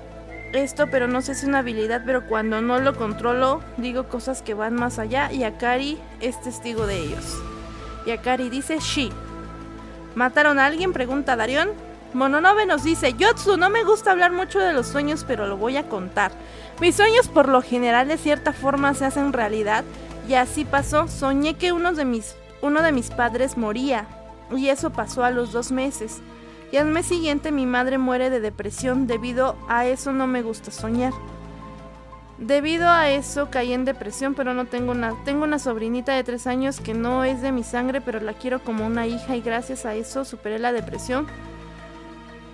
[0.52, 4.42] esto, pero no sé si es una habilidad, pero cuando no lo controlo, digo cosas
[4.42, 7.38] que van más allá y Akari es testigo de ellos.
[8.06, 9.12] Y Akari dice, Shi.
[10.14, 10.92] ¿Mataron a alguien?
[10.92, 11.70] Pregunta Darion.
[12.12, 15.78] Mononobe nos dice, Yotsu, no me gusta hablar mucho de los sueños, pero lo voy
[15.78, 16.32] a contar.
[16.80, 19.84] Mis sueños por lo general de cierta forma se hacen realidad
[20.28, 21.08] y así pasó.
[21.08, 24.06] Soñé que uno de mis, uno de mis padres moría
[24.50, 26.20] y eso pasó a los dos meses.
[26.70, 29.06] Y al mes siguiente mi madre muere de depresión.
[29.06, 31.12] Debido a eso no me gusta soñar.
[32.38, 35.14] Debido a eso caí en depresión, pero no tengo una.
[35.24, 38.64] Tengo una sobrinita de tres años que no es de mi sangre, pero la quiero
[38.64, 41.26] como una hija y gracias a eso superé la depresión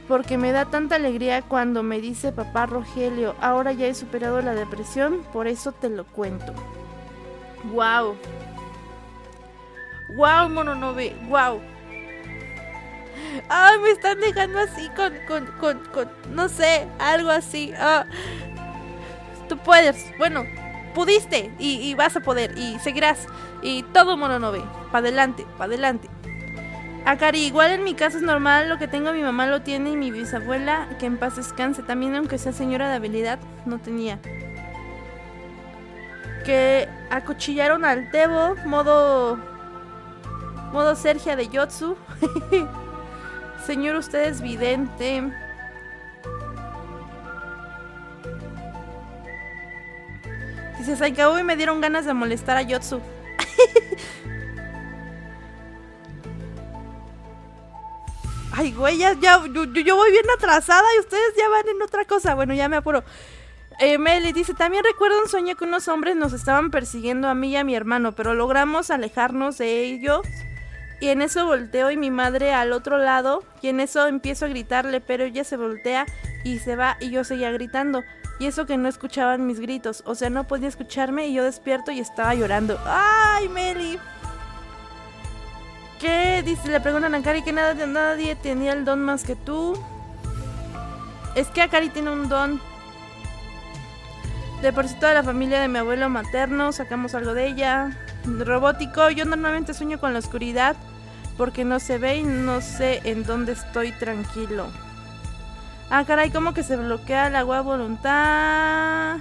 [0.09, 4.55] porque me da tanta alegría cuando me dice papá Rogelio, ahora ya he superado la
[4.55, 6.55] depresión, por eso te lo cuento.
[7.65, 8.17] Wow.
[10.17, 11.61] Wow, Mononobe, wow.
[13.49, 17.73] Ay, me están dejando así con, con, con, con no sé, algo así.
[17.79, 18.07] Ah.
[19.49, 20.45] Tú puedes, bueno,
[20.95, 23.27] pudiste y, vas a poder y seguirás.
[23.63, 26.09] Y todo Mononobe, para adelante, para adelante.
[27.05, 29.97] Akari, igual en mi caso es normal, lo que tengo mi mamá lo tiene y
[29.97, 34.19] mi bisabuela, que en paz descanse, también aunque sea señora de habilidad, no tenía.
[36.45, 39.39] Que acuchillaron al Tebo, modo...
[40.73, 41.97] Modo Sergia de Yotsu.
[43.67, 45.33] Señor, usted es vidente.
[50.79, 53.01] Dice Saikao y me dieron ganas de molestar a Yotsu.
[58.59, 62.35] Ay, güey, ya, yo, voy bien atrasada y ustedes ya van en otra cosa.
[62.35, 63.05] Bueno, ya me apuro.
[63.81, 67.51] Eh, Meli dice, también recuerdo un sueño que unos hombres nos estaban persiguiendo a mí
[67.51, 70.23] y a mi hermano, pero logramos alejarnos de ellos
[71.01, 73.45] y en eso volteo y mi madre al otro lado.
[73.63, 76.07] Y en eso empiezo a gritarle, pero ella se voltea
[76.45, 78.03] y se va y yo seguía gritando.
[78.41, 80.03] Y eso que no escuchaban mis gritos.
[80.07, 82.79] O sea, no podía escucharme y yo despierto y estaba llorando.
[82.85, 83.99] ¡Ay, Meli!
[86.01, 86.43] ¿Qué?
[86.45, 89.81] Dice, le preguntan a Kari que nadie tenía el don más que tú.
[91.35, 92.61] Es que Akari tiene un don.
[94.63, 97.97] De por sí toda la familia de mi abuelo materno, sacamos algo de ella.
[98.25, 100.75] Robótico, yo normalmente sueño con la oscuridad
[101.37, 104.67] porque no se ve y no sé en dónde estoy tranquilo.
[105.89, 109.19] Ah, caray, como que se bloquea el agua voluntad.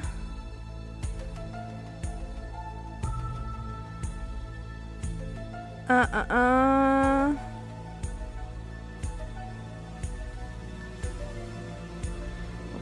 [5.90, 7.32] Ah, ah, ah.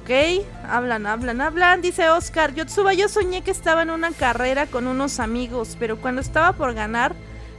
[0.06, 1.82] Ok, hablan, hablan, hablan.
[1.82, 6.22] Dice Oscar, Yotsuba, yo soñé que estaba en una carrera con unos amigos, pero cuando
[6.22, 7.16] estaba por ganar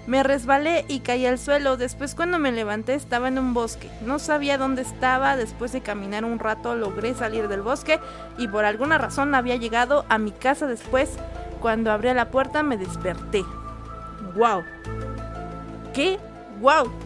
[0.07, 1.76] me resbalé y caí al suelo.
[1.76, 3.90] Después cuando me levanté estaba en un bosque.
[4.03, 5.36] No sabía dónde estaba.
[5.36, 7.99] Después de caminar un rato logré salir del bosque
[8.38, 11.11] y por alguna razón había llegado a mi casa después.
[11.61, 13.44] Cuando abrí la puerta me desperté.
[14.36, 14.62] ¡Wow!
[15.92, 16.20] ¿Qué?
[16.61, 17.05] ¡Wow!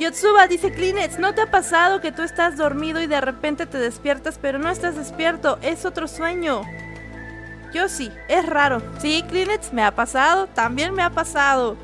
[0.00, 3.78] Yotsuba dice Kleenex, ¿no te ha pasado que tú estás dormido y de repente te
[3.78, 5.58] despiertas pero no estás despierto?
[5.62, 6.62] Es otro sueño.
[7.72, 8.82] Yo sí, es raro.
[8.98, 11.76] Sí, Kleenex, me ha pasado, también me ha pasado.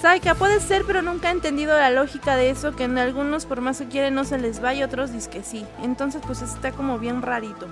[0.00, 3.60] Saika, puede ser, pero nunca he entendido la lógica de eso, que en algunos por
[3.60, 5.64] más que quieren no se les va y otros dicen que sí.
[5.82, 7.68] Entonces pues está como bien rarito.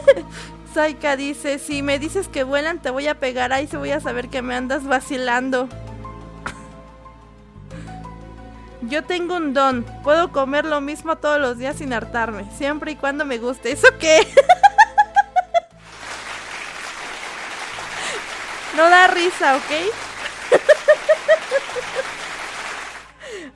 [0.74, 4.00] Saika dice, si me dices que vuelan te voy a pegar ahí se voy a
[4.00, 5.68] saber que me andas vacilando.
[8.82, 9.84] Yo tengo un don.
[10.02, 12.44] Puedo comer lo mismo todos los días sin hartarme.
[12.56, 13.72] Siempre y cuando me guste.
[13.72, 14.20] ¿Eso qué?
[18.76, 19.62] no da risa, ¿ok?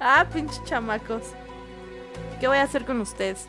[0.01, 1.23] ah, pinche chamacos.
[2.41, 3.47] ¿Qué voy a hacer con ustedes?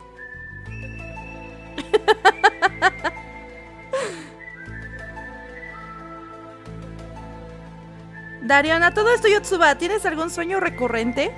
[8.41, 11.31] Dariana, todo esto Yotsuba, ¿tienes algún sueño recurrente?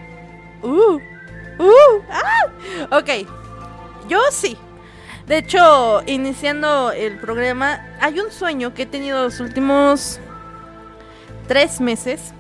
[0.62, 1.00] Uh,
[1.60, 2.98] uh, ah.
[2.98, 3.10] Ok,
[4.08, 4.58] yo sí.
[5.26, 10.20] De hecho, iniciando el programa, hay un sueño que he tenido los últimos
[11.48, 12.34] tres meses.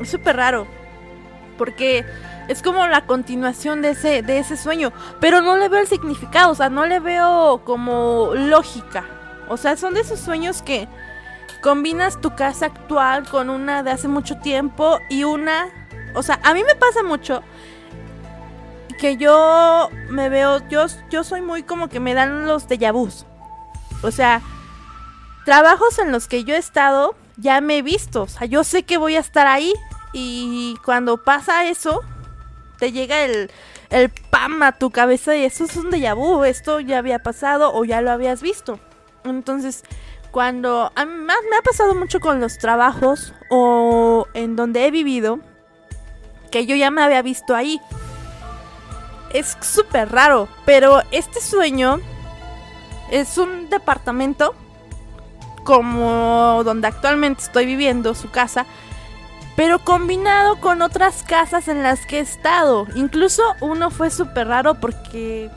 [0.00, 0.66] Es súper raro.
[1.58, 2.06] Porque
[2.48, 4.92] es como la continuación de ese, de ese sueño.
[5.20, 6.52] Pero no le veo el significado.
[6.52, 9.04] O sea, no le veo como lógica.
[9.48, 10.88] O sea, son de esos sueños que
[11.60, 15.68] combinas tu casa actual con una de hace mucho tiempo y una
[16.14, 17.42] o sea, a mí me pasa mucho
[18.98, 23.26] que yo me veo, yo, yo soy muy como que me dan los déjà vus.
[24.02, 24.42] O sea,
[25.44, 28.22] trabajos en los que yo he estado, ya me he visto.
[28.22, 29.72] O sea, yo sé que voy a estar ahí.
[30.12, 32.02] Y cuando pasa eso,
[32.82, 33.48] te llega el,
[33.90, 36.42] el pam a tu cabeza y eso es un déjà vu.
[36.42, 38.80] Esto ya había pasado o ya lo habías visto.
[39.22, 39.84] Entonces,
[40.32, 40.90] cuando...
[40.96, 45.38] A me ha pasado mucho con los trabajos o en donde he vivido
[46.50, 47.80] que yo ya me había visto ahí.
[49.32, 52.00] Es súper raro, pero este sueño
[53.12, 54.56] es un departamento
[55.62, 58.66] como donde actualmente estoy viviendo, su casa,
[59.56, 62.86] pero combinado con otras casas en las que he estado.
[62.94, 65.50] Incluso uno fue súper raro porque,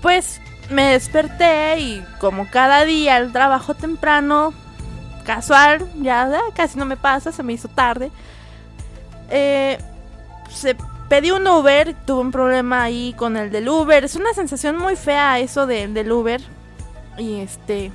[0.00, 4.54] pues, me desperté y como cada día el trabajo temprano,
[5.24, 8.10] casual, ya casi no me pasa, se me hizo tarde.
[9.30, 9.78] Eh,
[10.50, 10.76] se
[11.08, 14.04] pedí un Uber, tuve un problema ahí con el del Uber.
[14.04, 16.40] Es una sensación muy fea eso de, del Uber.
[17.18, 17.92] Y este,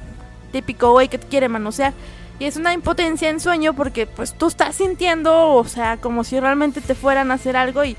[0.51, 1.93] típico güey que te quiere manosear.
[2.39, 6.39] Y es una impotencia en sueño porque pues tú estás sintiendo, o sea, como si
[6.39, 7.95] realmente te fueran a hacer algo y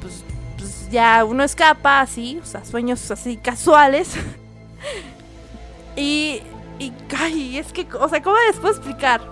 [0.00, 0.22] pues,
[0.58, 4.16] pues ya uno escapa así, o sea, sueños así casuales.
[5.96, 6.42] y,
[6.78, 9.22] y, ay, es que, o sea, ¿cómo les puedo explicar?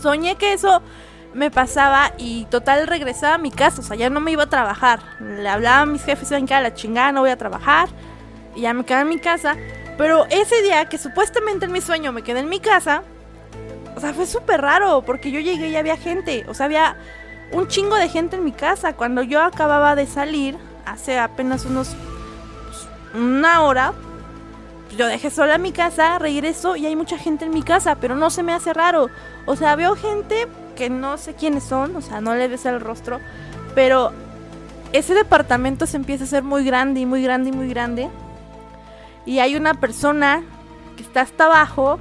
[0.00, 0.80] Soñé que eso
[1.34, 4.48] me pasaba y total regresaba a mi casa, o sea, ya no me iba a
[4.48, 5.00] trabajar.
[5.20, 7.88] Le hablaba a mis jefes, ven que a la chingada, no voy a trabajar.
[8.54, 9.56] Y ya me quedé en mi casa.
[10.00, 13.02] Pero ese día que supuestamente en mi sueño me quedé en mi casa,
[13.94, 16.96] o sea, fue súper raro porque yo llegué y había gente, o sea, había
[17.52, 18.94] un chingo de gente en mi casa.
[18.94, 21.94] Cuando yo acababa de salir, hace apenas unos,
[22.64, 22.88] pues,
[23.22, 23.92] una hora,
[24.96, 28.30] yo dejé sola mi casa, regreso y hay mucha gente en mi casa, pero no
[28.30, 29.10] se me hace raro.
[29.44, 32.80] O sea, veo gente que no sé quiénes son, o sea, no le ves el
[32.80, 33.20] rostro,
[33.74, 34.12] pero
[34.94, 38.08] ese departamento se empieza a hacer muy grande y muy grande y muy grande
[39.26, 40.42] y hay una persona
[40.96, 41.98] que está hasta abajo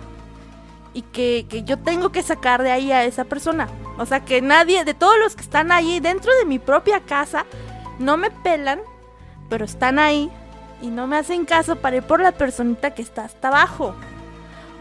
[0.93, 3.67] y que, yo tengo que sacar de ahí a esa persona.
[3.97, 7.45] O sea que nadie, de todos los que están ahí dentro de mi propia casa,
[7.99, 8.79] no me pelan,
[9.49, 10.31] pero están ahí
[10.81, 13.93] y no me hacen caso para ir por la personita que está hasta abajo.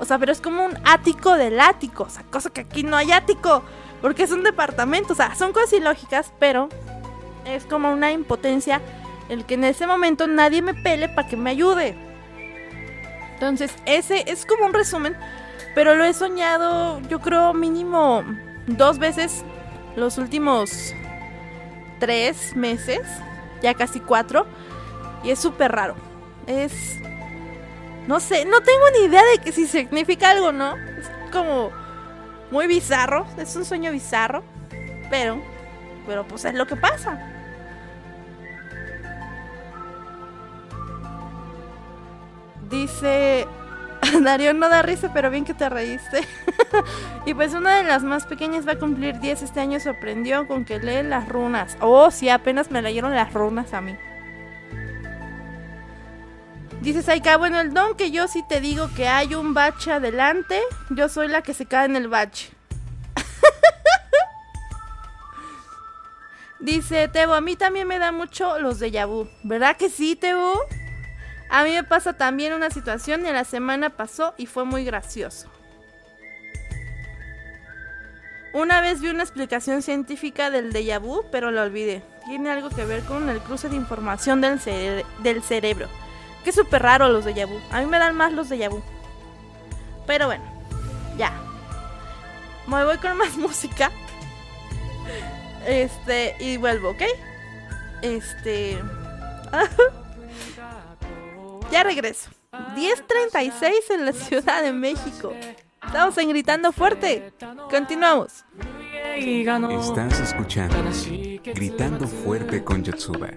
[0.00, 2.04] O sea, pero es como un ático del ático.
[2.04, 3.62] O sea, cosa que aquí no hay ático.
[4.00, 5.12] Porque es un departamento.
[5.12, 6.68] O sea, son cosas ilógicas, pero
[7.44, 8.80] es como una impotencia
[9.28, 11.96] el que en ese momento nadie me pele para que me ayude.
[13.38, 15.16] Entonces, ese es como un resumen,
[15.72, 18.24] pero lo he soñado, yo creo, mínimo
[18.66, 19.44] dos veces
[19.94, 20.92] los últimos
[22.00, 23.00] tres meses,
[23.62, 24.44] ya casi cuatro,
[25.22, 25.94] y es súper raro.
[26.48, 26.96] Es...
[28.08, 30.76] No sé, no tengo ni idea de que si significa algo, ¿no?
[30.76, 31.70] Es como
[32.50, 34.42] muy bizarro, es un sueño bizarro,
[35.10, 35.40] pero,
[36.08, 37.37] pero pues es lo que pasa.
[42.68, 43.46] Dice.
[44.22, 46.26] Darío no da risa, pero bien que te reíste.
[47.26, 49.80] y pues una de las más pequeñas va a cumplir 10 este año.
[49.80, 51.76] Sorprendió con que lee las runas.
[51.80, 53.96] Oh, sí, apenas me leyeron las runas a mí.
[56.80, 60.60] Dice Saika, bueno, el don que yo sí te digo que hay un bache adelante,
[60.90, 62.52] yo soy la que se cae en el bache.
[66.60, 69.26] Dice Tebo, a mí también me da mucho los de Yabu.
[69.42, 70.54] ¿Verdad que sí, Tebo?
[71.50, 75.50] A mí me pasa también una situación y la semana pasó y fue muy gracioso.
[78.52, 82.02] Una vez vi una explicación científica del déjà vu, pero lo olvidé.
[82.26, 84.58] Tiene algo que ver con el cruce de información del,
[85.22, 85.88] del cerebro.
[86.44, 87.58] Que es súper raro los déjà vu.
[87.70, 88.82] A mí me dan más los déjà vu.
[90.06, 90.44] Pero bueno,
[91.16, 91.32] ya.
[92.66, 93.90] Me voy con más música.
[95.66, 97.02] Este, y vuelvo, ¿ok?
[98.02, 98.78] Este...
[101.70, 102.30] Ya regreso.
[102.52, 105.32] 10.36 en la Ciudad de México.
[105.84, 107.32] Estamos en Gritando Fuerte.
[107.70, 108.44] Continuamos.
[109.16, 110.76] Estás escuchando
[111.44, 113.30] Gritando Fuerte con Yotsuba.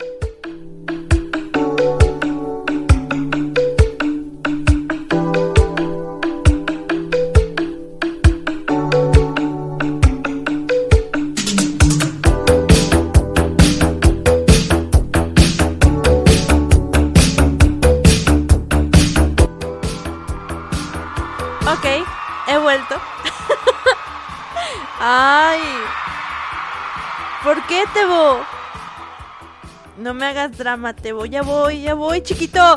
[30.31, 31.25] Hagas drama, Tebo.
[31.25, 32.75] Ya voy, ya voy, chiquito.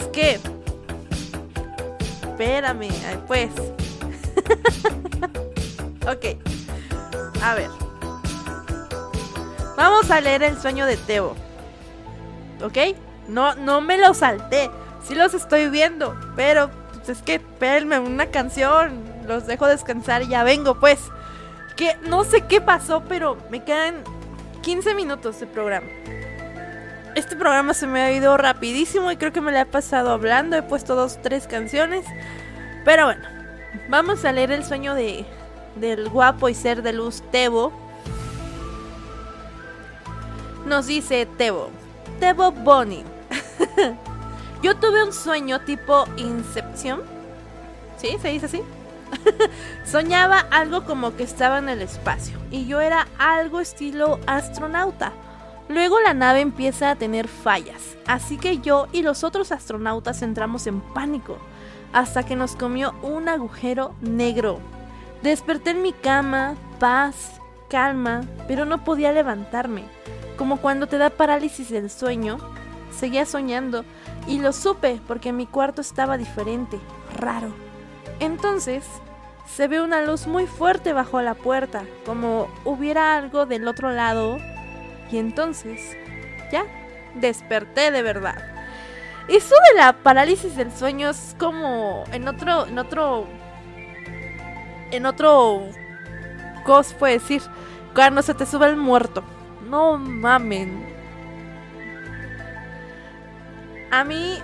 [0.00, 0.40] Es que...
[2.22, 2.88] Espérame,
[3.26, 3.50] pues.
[6.06, 6.38] ok.
[7.42, 7.70] A ver.
[9.76, 11.34] Vamos a leer el sueño de Tebo.
[12.62, 12.78] ¿Ok?
[13.28, 14.70] No, no me lo salté.
[15.06, 16.16] Sí los estoy viendo.
[16.36, 19.02] Pero, pues es que, espérenme una canción.
[19.26, 20.98] Los dejo descansar y ya vengo, pues
[21.76, 23.96] que no sé qué pasó, pero me quedan
[24.62, 25.86] 15 minutos de programa.
[27.14, 30.56] Este programa se me ha ido rapidísimo y creo que me lo he pasado hablando.
[30.56, 32.04] He puesto dos, tres canciones.
[32.84, 33.22] Pero bueno,
[33.88, 35.24] vamos a leer el sueño de,
[35.76, 37.72] del guapo y ser de luz Tebo.
[40.66, 41.70] Nos dice Tebo.
[42.18, 43.04] Tebo Bonnie.
[44.62, 47.02] Yo tuve un sueño tipo Incepción.
[47.96, 48.16] ¿Sí?
[48.20, 48.62] ¿Se dice así?
[49.84, 55.12] Soñaba algo como que estaba en el espacio y yo era algo estilo astronauta.
[55.68, 60.66] Luego la nave empieza a tener fallas, así que yo y los otros astronautas entramos
[60.66, 61.38] en pánico,
[61.92, 64.60] hasta que nos comió un agujero negro.
[65.22, 69.84] Desperté en mi cama, paz, calma, pero no podía levantarme.
[70.36, 72.38] Como cuando te da parálisis del sueño.
[72.90, 73.84] Seguía soñando
[74.28, 76.78] y lo supe porque mi cuarto estaba diferente,
[77.16, 77.48] raro.
[78.20, 78.84] Entonces,
[79.46, 84.38] se ve una luz muy fuerte bajo la puerta, como hubiera algo del otro lado.
[85.14, 85.96] Y entonces,
[86.50, 86.64] ya,
[87.14, 88.34] desperté de verdad.
[89.28, 93.28] Eso de la parálisis del sueño es como en otro, en otro,
[94.90, 95.68] en otro,
[96.64, 97.42] ¿cómo se puede decir?
[97.94, 99.22] Cuando se te sube el muerto.
[99.70, 100.84] No mamen.
[103.92, 104.40] A mí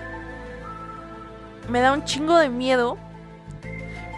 [1.67, 2.97] me da un chingo de miedo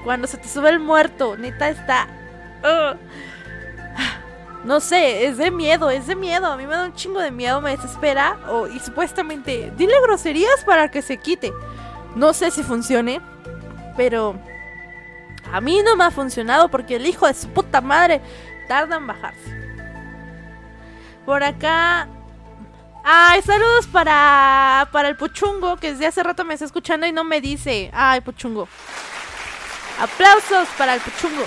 [0.03, 1.35] cuando se te sube el muerto.
[1.35, 2.07] Neta está.
[4.63, 6.47] No sé, es de miedo, es de miedo.
[6.47, 8.37] A mí me da un chingo de miedo, me desespera.
[8.73, 11.53] y supuestamente, dile groserías para que se quite.
[12.15, 13.21] No sé si funcione,
[13.97, 14.35] pero
[15.51, 18.21] a mí no me ha funcionado porque el hijo de su puta madre
[18.67, 19.63] tarda en bajarse.
[21.25, 22.07] Por acá.
[23.05, 27.25] Ay, saludos para, para el Puchungo, que desde hace rato me está escuchando y no
[27.25, 27.91] me dice.
[27.93, 28.69] Ay, Puchungo.
[29.99, 31.43] Aplausos para el Puchungo.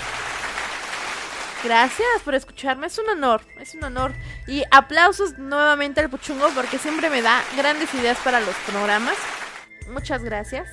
[1.66, 4.12] Gracias por escucharme, es un honor, es un honor.
[4.46, 9.16] Y aplausos nuevamente al Puchungo porque siempre me da grandes ideas para los programas.
[9.88, 10.68] Muchas gracias.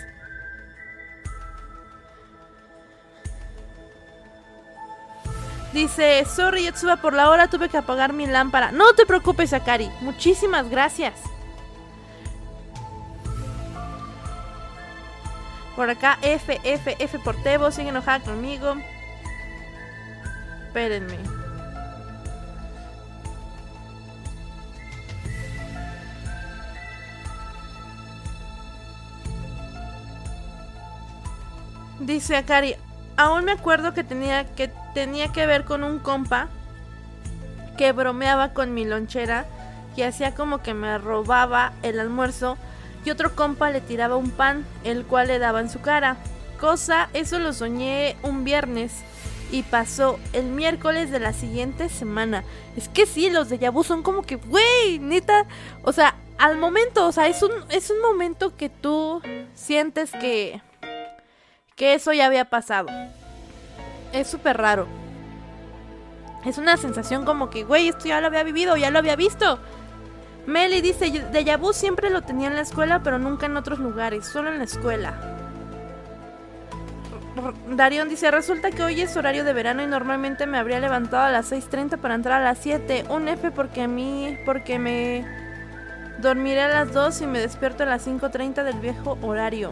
[5.74, 8.72] Dice, sorry Yetsuba, por la hora tuve que apagar mi lámpara.
[8.72, 9.90] No te preocupes, Akari.
[10.02, 11.16] Muchísimas gracias.
[15.76, 18.76] Por acá, F, F, F por Tebo, sigue enojada conmigo.
[20.74, 21.20] Espérenme.
[32.00, 32.76] Dice Akari,
[33.18, 36.48] aún me acuerdo que tenía que tenía que ver con un compa
[37.78, 39.46] que bromeaba con mi lonchera
[39.96, 42.58] y hacía como que me robaba el almuerzo
[43.06, 46.18] y otro compa le tiraba un pan, el cual le daba en su cara.
[46.60, 49.04] Cosa, eso lo soñé un viernes
[49.54, 52.44] y pasó el miércoles de la siguiente semana.
[52.76, 55.46] Es que sí, los de Yabu son como que, güey, neta,
[55.84, 59.22] o sea, al momento, o sea, es un, es un momento que tú
[59.54, 60.60] sientes que,
[61.76, 62.88] que eso ya había pasado.
[64.12, 64.88] Es súper raro.
[66.46, 69.60] Es una sensación como que, güey, esto ya lo había vivido, ya lo había visto.
[70.48, 74.26] Meli dice, de Yabu siempre lo tenía en la escuela, pero nunca en otros lugares,
[74.26, 75.33] solo en la escuela.
[77.68, 81.32] Darion dice, resulta que hoy es horario de verano y normalmente me habría levantado a
[81.32, 83.06] las 6.30 para entrar a las 7.
[83.10, 85.26] Un F porque a mí, porque me
[86.20, 89.72] dormiré a las 2 y me despierto a las 5.30 del viejo horario.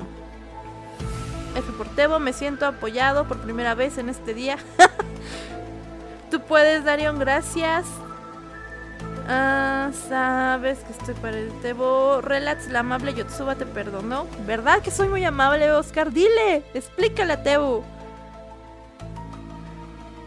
[1.56, 4.58] F por Tebo, me siento apoyado por primera vez en este día.
[6.32, 7.86] Tú puedes, Darion, gracias.
[9.34, 12.20] Ah, sabes que estoy para el Tebo.
[12.20, 14.28] Relax, la amable Yotsuba te perdonó.
[14.46, 16.12] ¿Verdad que soy muy amable, Oscar?
[16.12, 17.86] Dile, explícale a Tebo.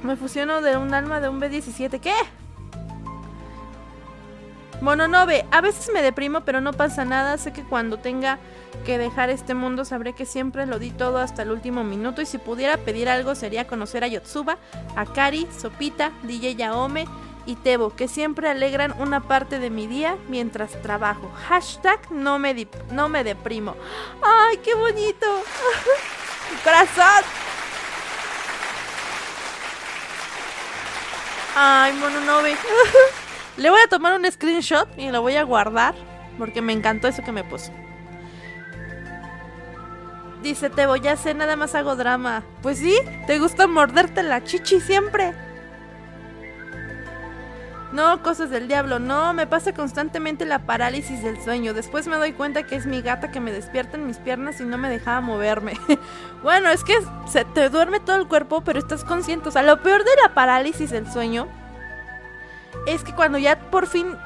[0.02, 2.00] Me fusiono de un alma de un B17.
[2.00, 2.14] ¿Qué?
[4.80, 7.36] Mononobe, a veces me deprimo, pero no pasa nada.
[7.36, 8.38] Sé que cuando tenga
[8.86, 12.22] que dejar este mundo sabré que siempre lo di todo hasta el último minuto.
[12.22, 14.56] Y si pudiera pedir algo sería conocer a Yotsuba,
[14.96, 17.04] a Kari, Sopita, DJ Yaome
[17.46, 21.30] y Tebo, que siempre alegran una parte de mi día mientras trabajo.
[21.48, 23.76] Hashtag no me, no me deprimo.
[24.22, 25.26] ¡Ay, qué bonito!
[26.50, 27.24] ¡Mi corazón!
[31.56, 32.56] Ay, Mononobe.
[33.56, 35.94] Le voy a tomar un screenshot y lo voy a guardar
[36.38, 37.70] porque me encantó eso que me puso.
[40.42, 42.42] Dice Tebo, ya sé, nada más hago drama.
[42.62, 42.94] Pues sí,
[43.26, 45.32] te gusta morderte la chichi siempre.
[47.94, 51.74] No, cosas del diablo, no, me pasa constantemente la parálisis del sueño.
[51.74, 54.64] Después me doy cuenta que es mi gata que me despierta en mis piernas y
[54.64, 55.74] no me dejaba moverme.
[56.42, 56.96] bueno, es que
[57.30, 59.48] se te duerme todo el cuerpo, pero estás consciente.
[59.48, 61.46] O sea, lo peor de la parálisis del sueño
[62.88, 64.16] es que cuando ya por fin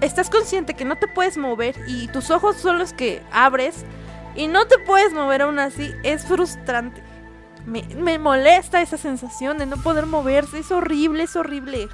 [0.00, 3.84] estás consciente que no te puedes mover y tus ojos son los que abres
[4.36, 7.02] y no te puedes mover aún así, es frustrante.
[7.66, 11.90] Me, me molesta esa sensación de no poder moverse, es horrible, es horrible.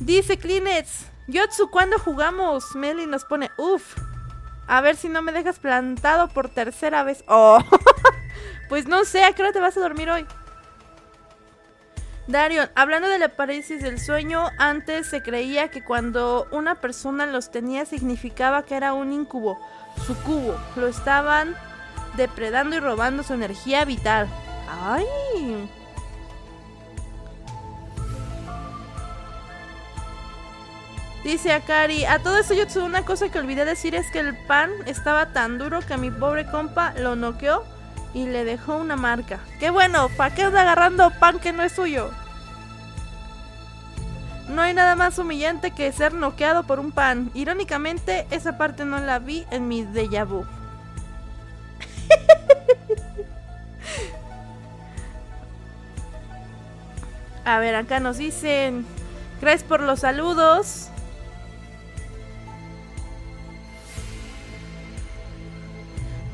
[0.00, 2.74] Dice Kleenex, Yotsu, ¿cuándo jugamos?
[2.74, 3.96] Meli nos pone, uff.
[4.66, 7.24] A ver si no me dejas plantado por tercera vez.
[7.26, 7.58] Oh,
[8.68, 10.26] pues no sé, ¿a qué te vas a dormir hoy?
[12.28, 17.50] Darion, hablando de la parálisis del sueño, antes se creía que cuando una persona los
[17.50, 19.58] tenía significaba que era un incubo,
[20.06, 20.54] su cubo.
[20.76, 21.56] Lo estaban
[22.16, 24.28] depredando y robando su energía vital.
[24.68, 25.68] ¡Ay!
[31.28, 34.70] Dice Akari, a todo esto Yotsu, una cosa que olvidé decir es que el pan
[34.86, 37.64] estaba tan duro que mi pobre compa lo noqueó
[38.14, 39.38] y le dejó una marca.
[39.60, 42.10] Qué bueno, ¿para qué anda agarrando pan que no es suyo?
[44.48, 47.30] No hay nada más humillante que ser noqueado por un pan.
[47.34, 50.46] Irónicamente, esa parte no la vi en mi déjà vu.
[57.44, 58.86] A ver, acá nos dicen,
[59.42, 60.88] gracias por los saludos.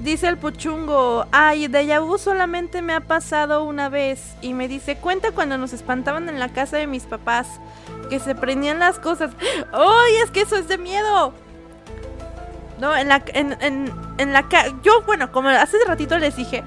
[0.05, 4.35] Dice el puchungo, ay, de vu solamente me ha pasado una vez.
[4.43, 7.49] Y me dice, cuenta cuando nos espantaban en la casa de mis papás,
[8.11, 9.31] que se prendían las cosas.
[9.73, 11.33] ¡Ay, es que eso es de miedo!
[12.79, 14.45] No, en la, en, en, en la
[14.83, 16.63] yo, bueno, como hace ratito les dije,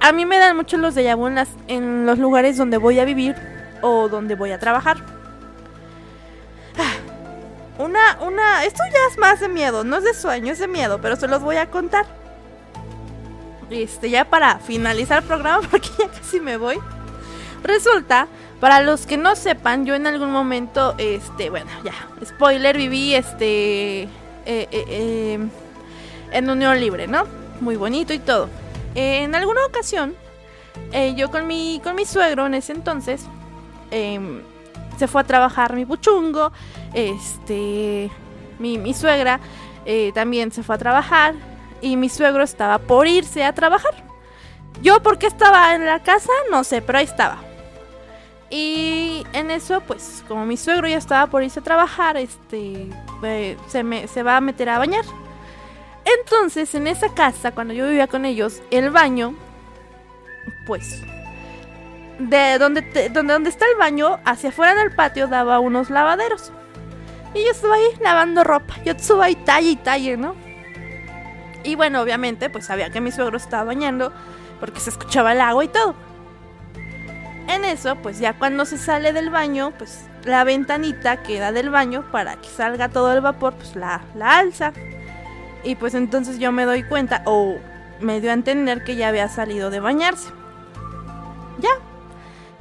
[0.00, 1.38] a mí me dan mucho los de vu en,
[1.68, 3.34] en los lugares donde voy a vivir
[3.80, 4.98] o donde voy a trabajar.
[7.78, 11.00] Una, una, esto ya es más de miedo, no es de sueño, es de miedo,
[11.00, 12.21] pero se los voy a contar
[13.74, 16.78] este, ya para finalizar el programa, porque ya casi me voy.
[17.62, 18.28] Resulta,
[18.60, 21.94] para los que no sepan, yo en algún momento, este, bueno, ya,
[22.24, 24.08] spoiler, viví este, eh,
[24.46, 25.38] eh, eh,
[26.32, 27.24] en unión libre, ¿no?
[27.60, 28.48] Muy bonito y todo.
[28.94, 30.14] en alguna ocasión,
[31.16, 33.26] yo con mi, con mi suegro en ese entonces,
[33.90, 34.42] em,
[34.98, 36.52] se fue a trabajar mi puchungo,
[36.92, 38.10] este,
[38.58, 39.40] mi, mi suegra
[40.14, 41.34] también se fue a trabajar,
[41.82, 43.92] y mi suegro estaba por irse a trabajar.
[44.80, 47.38] Yo por qué estaba en la casa, no sé, pero ahí estaba.
[48.48, 52.88] Y en eso, pues, como mi suegro ya estaba por irse a trabajar, este,
[53.22, 55.04] eh, se, me, se va a meter a bañar.
[56.20, 59.34] Entonces, en esa casa, cuando yo vivía con ellos, el baño,
[60.66, 61.02] pues,
[62.18, 66.52] de donde, donde, donde está el baño, hacia afuera del patio daba unos lavaderos.
[67.34, 68.74] Y yo estaba ahí lavando ropa.
[68.84, 70.34] Yo estaba ahí talle y talle, ¿no?
[71.64, 74.12] Y bueno, obviamente, pues sabía que mi suegro estaba bañando
[74.60, 75.94] porque se escuchaba el agua y todo.
[77.48, 81.70] En eso, pues ya cuando se sale del baño, pues la ventanita que da del
[81.70, 84.72] baño para que salga todo el vapor, pues la, la alza.
[85.64, 87.56] Y pues entonces yo me doy cuenta, o
[88.00, 90.30] me dio a entender que ya había salido de bañarse.
[91.58, 91.70] Ya.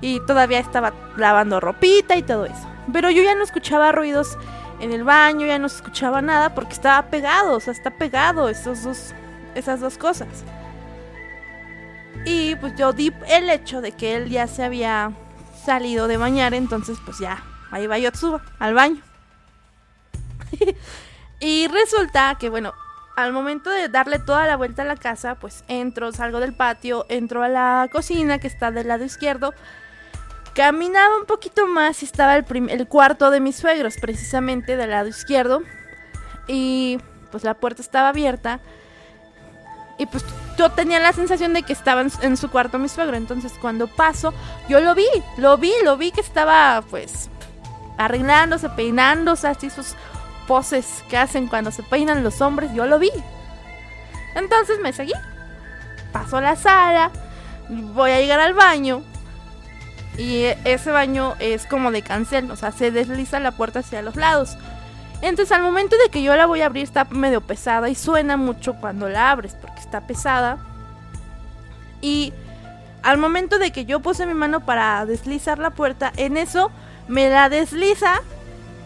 [0.02, 2.68] Y todavía estaba lavando ropita y todo eso.
[2.92, 4.38] Pero yo ya no escuchaba ruidos
[4.82, 8.50] en el baño, ya no se escuchaba nada porque estaba pegado, o sea, está pegado
[8.50, 9.14] esos dos,
[9.54, 10.44] esas dos cosas.
[12.26, 15.12] Y pues yo di el hecho de que él ya se había
[15.64, 19.02] salido de bañar, entonces pues ya, ahí va Yotsuba, al baño.
[21.40, 22.74] y resulta que bueno,
[23.16, 27.06] al momento de darle toda la vuelta a la casa, pues entro, salgo del patio,
[27.08, 29.54] entro a la cocina que está del lado izquierdo
[30.56, 35.08] Caminaba un poquito más y estaba el, el cuarto de mis suegros, precisamente del lado
[35.08, 35.62] izquierdo.
[36.48, 37.00] Y
[37.32, 38.60] pues la puerta estaba abierta.
[39.98, 40.26] Y pues
[40.58, 43.16] yo tenía la sensación de que estaba en, su cuarto mi suegro.
[43.16, 44.34] Entonces cuando paso,
[44.68, 45.08] yo lo vi,
[45.38, 47.30] lo vi, lo vi que estaba pues
[47.98, 49.96] arreglándose, peinándose, así sus
[50.48, 53.12] poses que hacen cuando se peinan los hombres, yo lo vi.
[54.36, 55.14] Entonces me seguí.
[56.12, 57.12] Paso a la sala,
[57.70, 59.04] voy a llegar al baño
[60.18, 64.16] y ese baño es como de cancel, o sea, se desliza la puerta hacia los
[64.16, 64.58] lados.
[65.22, 68.38] Entonces al momento de que yo la voy a abrir está medio pesada y suena
[68.38, 70.58] mucho cuando la abres porque está pesada.
[72.02, 72.34] Y
[73.04, 76.72] al momento de que yo puse mi mano para deslizar la puerta, en eso
[77.08, 78.22] me la desliza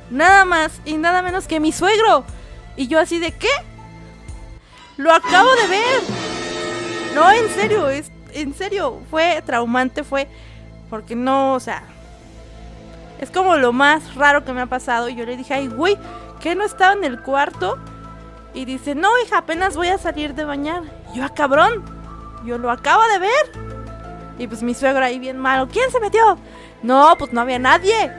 [0.10, 2.26] nada más y nada menos que mi suegro.
[2.76, 3.50] Y yo así de qué?
[4.98, 6.02] Lo acabo de ver.
[7.14, 10.28] No, en serio, es en serio, fue traumante, fue
[10.90, 11.84] porque no, o sea,
[13.20, 15.10] es como lo más raro que me ha pasado.
[15.10, 15.98] Y yo le dije, ay, güey,
[16.40, 17.78] ¿qué no estaba en el cuarto?
[18.54, 20.84] Y dice, no, hija, apenas voy a salir de bañar.
[21.14, 21.84] yo, ah, cabrón,
[22.46, 23.76] yo lo acabo de ver.
[24.38, 26.38] Y pues mi suegro ahí bien malo, ¿quién se metió?
[26.84, 28.12] No, pues no había nadie.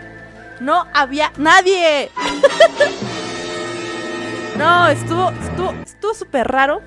[0.61, 2.11] No había nadie.
[4.59, 6.81] no, estuvo, estuvo, estuvo súper raro.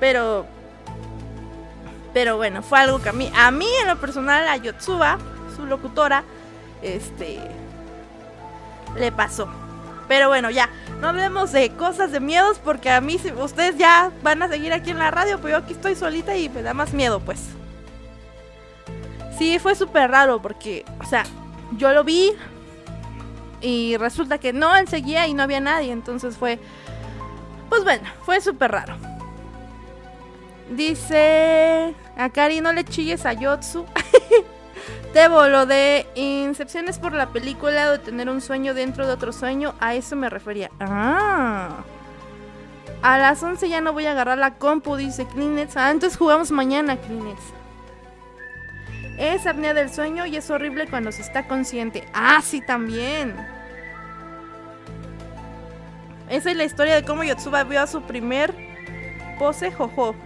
[0.00, 0.46] Pero
[2.12, 5.18] pero bueno, fue algo que a mí, a mí en lo personal, a Yotsuba,
[5.56, 6.24] su locutora,
[6.82, 7.38] este,
[8.96, 9.48] le pasó.
[10.08, 10.70] Pero bueno, ya,
[11.00, 14.90] no hablemos de cosas de miedos porque a mí, ustedes ya van a seguir aquí
[14.90, 17.40] en la radio, pero yo aquí estoy solita y me da más miedo, pues.
[19.38, 21.24] Sí, fue súper raro porque, o sea,
[21.76, 22.32] yo lo vi
[23.60, 26.58] y resulta que no, él seguía y no había nadie, entonces fue,
[27.68, 28.96] pues bueno, fue súper raro.
[30.70, 31.94] Dice.
[32.16, 33.86] A Kari, no le chilles a Yotsu.
[35.12, 39.74] Tebo, lo de Incepciones por la película de tener un sueño dentro de otro sueño,
[39.80, 40.70] a eso me refería.
[40.80, 41.84] Ah.
[43.00, 45.76] A las 11 ya no voy a agarrar la compu, dice Kleenex.
[45.76, 47.40] Ah, entonces jugamos mañana, Kleenex.
[49.18, 52.08] Es apnea del sueño y es horrible cuando se está consciente.
[52.12, 53.34] Ah, sí, también.
[56.28, 58.67] Esa es la historia de cómo Yotsuba vio a su primer
[59.38, 60.14] pose jojo.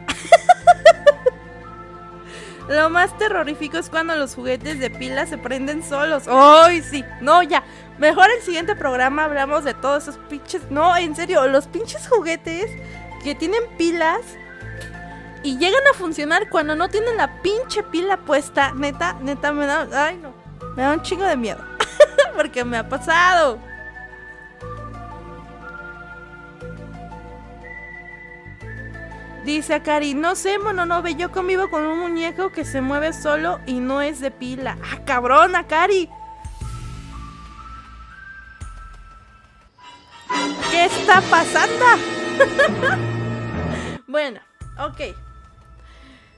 [2.68, 6.24] Lo más terrorífico es cuando los juguetes de pila se prenden solos.
[6.28, 7.04] ¡Ay, sí!
[7.20, 7.64] No, ya.
[7.98, 10.70] Mejor el siguiente programa hablamos de todos esos pinches.
[10.70, 12.70] No, en serio, los pinches juguetes
[13.22, 14.20] que tienen pilas
[15.42, 18.72] y llegan a funcionar cuando no tienen la pinche pila puesta.
[18.72, 19.88] Neta, neta, me da.
[19.92, 20.32] Ay, no.
[20.76, 21.60] Me da un chingo de miedo.
[22.36, 23.58] Porque me ha pasado.
[29.44, 33.80] Dice Akari, no sé, Mononobe, yo convivo con un muñeco que se mueve solo y
[33.80, 34.78] no es de pila.
[34.84, 36.08] ¡Ah, cabrón, Akari!
[40.70, 41.84] ¿Qué está pasando?
[44.06, 44.40] bueno,
[44.78, 45.00] ok.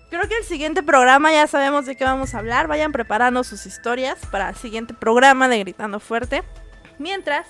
[0.08, 2.68] Creo que el siguiente programa ya sabemos de qué vamos a hablar.
[2.68, 6.42] Vayan preparando sus historias para el siguiente programa de Gritando Fuerte.
[6.98, 7.48] Mientras,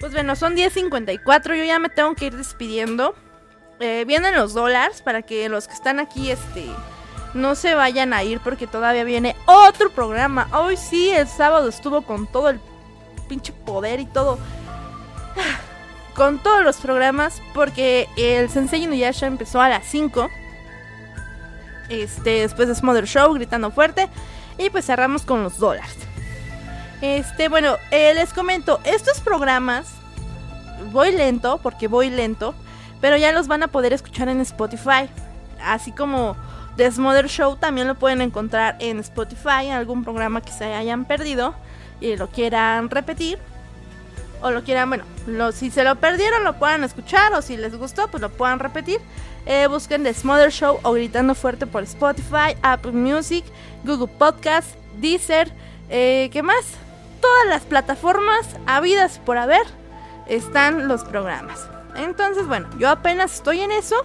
[0.00, 1.56] pues bueno, son 10.54.
[1.56, 3.14] Yo ya me tengo que ir despidiendo.
[3.80, 6.66] Eh, vienen los dólares para que los que están aquí, este,
[7.34, 10.48] no se vayan a ir porque todavía viene otro programa.
[10.52, 12.60] Hoy sí, el sábado estuvo con todo el
[13.28, 14.38] pinche poder y todo.
[16.14, 20.28] Con todos los programas porque el Sensei Inuyasha empezó a las 5.
[21.90, 24.08] Este, después de Smother Show, gritando fuerte.
[24.58, 25.96] Y pues cerramos con los dólares.
[27.02, 29.86] Este, bueno, eh, les comento, estos programas
[30.90, 32.52] voy lento porque voy lento
[33.00, 35.08] pero ya los van a poder escuchar en Spotify.
[35.62, 36.36] Así como
[36.76, 41.04] The Smother Show también lo pueden encontrar en Spotify, en algún programa que se hayan
[41.04, 41.54] perdido
[42.00, 43.38] y lo quieran repetir.
[44.40, 45.04] O lo quieran, bueno,
[45.50, 49.00] si se lo perdieron lo puedan escuchar o si les gustó pues lo puedan repetir.
[49.46, 53.44] Eh, busquen The Smother Show o Gritando Fuerte por Spotify, Apple Music,
[53.82, 55.50] Google Podcast, Deezer,
[55.90, 56.64] eh, ¿qué más?
[57.20, 59.66] Todas las plataformas habidas por haber
[60.28, 61.66] están los programas.
[61.98, 63.96] Entonces, bueno, yo apenas estoy en eso.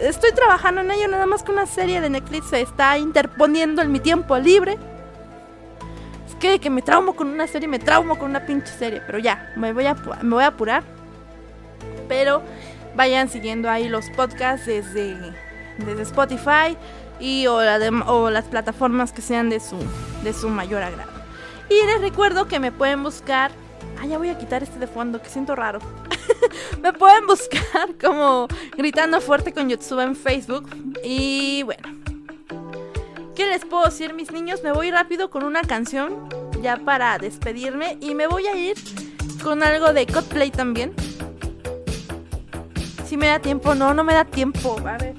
[0.00, 3.92] Estoy trabajando en ello, nada más que una serie de Netflix se está interponiendo en
[3.92, 4.78] mi tiempo libre.
[6.28, 9.02] Es que, me traumo con una serie, me traumo con una pinche serie.
[9.06, 10.82] Pero ya, me voy a, me voy a apurar.
[12.08, 12.42] Pero
[12.94, 15.16] vayan siguiendo ahí los podcasts desde,
[15.78, 16.76] desde Spotify
[17.18, 17.56] y o,
[18.06, 19.76] o las plataformas que sean de su,
[20.22, 21.10] de su mayor agrado.
[21.68, 23.52] Y les recuerdo que me pueden buscar
[24.00, 25.78] Ah, ya voy a quitar este de fondo, que siento raro.
[26.82, 30.68] me pueden buscar como gritando fuerte con Yotsuba en Facebook.
[31.04, 32.00] Y bueno.
[33.34, 34.62] ¿Qué les puedo decir, mis niños?
[34.62, 36.28] Me voy rápido con una canción
[36.60, 37.96] ya para despedirme.
[38.00, 38.76] Y me voy a ir
[39.42, 40.94] con algo de Codplay también.
[43.06, 44.76] Si me da tiempo, no, no me da tiempo.
[44.86, 45.14] A ver.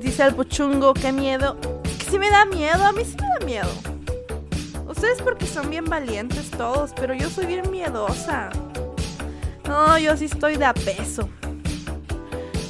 [0.00, 1.56] Dice el puchungo, qué miedo.
[2.08, 3.95] Si me da miedo, a mí sí me da miedo.
[4.96, 8.48] Ustedes porque son bien valientes todos, pero yo soy bien miedosa.
[9.68, 11.28] No, yo sí estoy de a peso.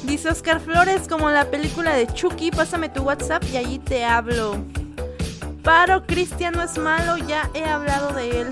[0.03, 4.57] Dice Oscar Flores, como la película de Chucky, pásame tu WhatsApp y allí te hablo.
[5.63, 8.51] Paro, Cristian no es malo, ya he hablado de él.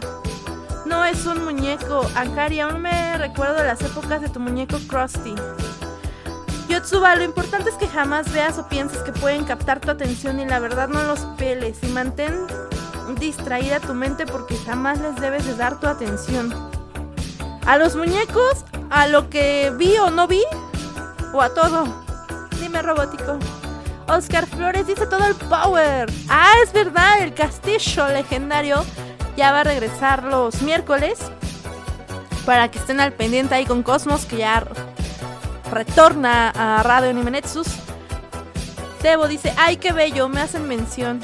[0.85, 2.09] No es un muñeco.
[2.15, 5.35] Akari, aún me recuerdo las épocas de tu muñeco Krusty.
[6.69, 10.45] Yotsuba, lo importante es que jamás veas o pienses que pueden captar tu atención y
[10.45, 12.47] la verdad no los peles y mantén
[13.13, 16.53] distraída tu mente porque jamás les debes de dar tu atención.
[17.65, 20.43] A los muñecos, a lo que vi o no vi,
[21.33, 21.85] o a todo.
[22.59, 23.37] Dime robótico.
[24.07, 26.11] Oscar Flores dice todo el power.
[26.29, 28.85] Ah, es verdad, el castillo legendario
[29.35, 31.19] ya va a regresar los miércoles.
[32.45, 34.63] Para que estén al pendiente ahí con Cosmos, que ya
[35.71, 37.67] retorna a Radio Nimenetsus.
[39.01, 41.19] Tebo dice, ay, qué bello, me hacen mención.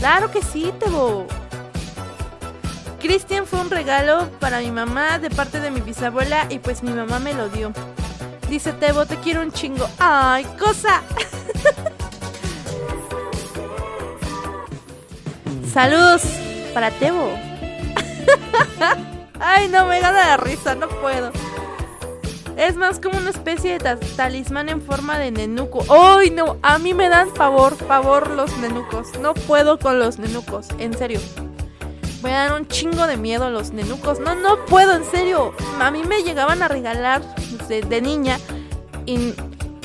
[0.00, 1.26] Claro que sí, Tebo.
[3.00, 6.90] Cristian fue un regalo para mi mamá de parte de mi bisabuela y pues mi
[6.90, 7.70] mamá me lo dio.
[8.48, 9.86] Dice Tebo, te quiero un chingo.
[9.98, 11.02] ¡Ay, cosa!
[15.70, 16.22] Saludos
[16.72, 17.34] para Tebo.
[19.38, 21.30] Ay, no me gana la risa, no puedo.
[22.56, 25.84] Es más como una especie de talismán en forma de nenuco.
[25.88, 26.58] ¡Ay, no!
[26.62, 29.18] A mí me dan favor, favor los nenucos.
[29.20, 31.20] No puedo con los nenucos, en serio.
[32.22, 34.20] Me dan un chingo de miedo los nenucos.
[34.20, 35.54] No, no puedo, en serio.
[35.80, 37.22] A mí me llegaban a regalar
[37.68, 38.38] de, niña
[39.06, 39.34] y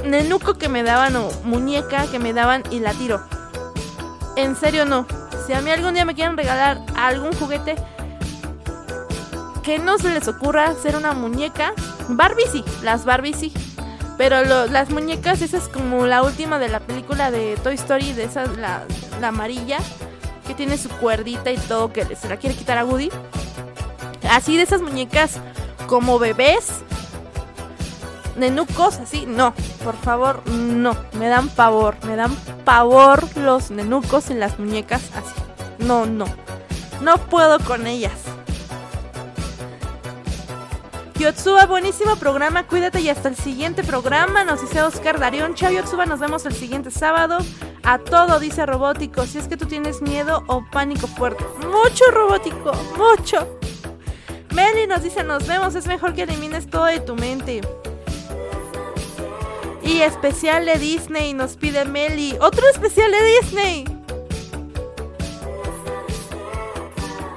[0.03, 3.23] nenuco que me daban o muñeca que me daban y la tiro.
[4.35, 5.07] En serio no.
[5.45, 7.75] Si a mí algún día me quieren regalar algún juguete,
[9.63, 11.73] que no se les ocurra hacer una muñeca.
[12.09, 13.51] Barbie sí, las Barbie sí.
[14.17, 18.23] Pero las muñecas, esa es como la última de la película de Toy Story, de
[18.23, 18.83] esa, la,
[19.19, 19.79] la amarilla,
[20.47, 23.09] que tiene su cuerdita y todo, que se la quiere quitar a Woody.
[24.29, 25.39] Así de esas muñecas
[25.87, 26.81] como bebés,
[28.37, 29.53] nenucos, así, no,
[29.83, 35.33] por favor, no, me dan pavor, me dan pavor los nenucos en las muñecas así.
[35.79, 36.25] No, no,
[37.01, 38.13] no puedo con ellas.
[41.17, 45.55] Yotsuba, buenísimo programa, cuídate y hasta el siguiente programa, nos dice Oscar Darion.
[45.55, 47.37] Chao Yotsuba, nos vemos el siguiente sábado.
[47.83, 51.45] A todo, dice Robótico, si es que tú tienes miedo o pánico fuerte.
[51.59, 53.47] Mucho Robótico, mucho.
[54.53, 57.61] Meli nos dice, nos vemos, es mejor que elimines todo de tu mente.
[59.81, 62.37] Y especial de Disney, nos pide Meli.
[62.41, 63.85] Otro especial de Disney.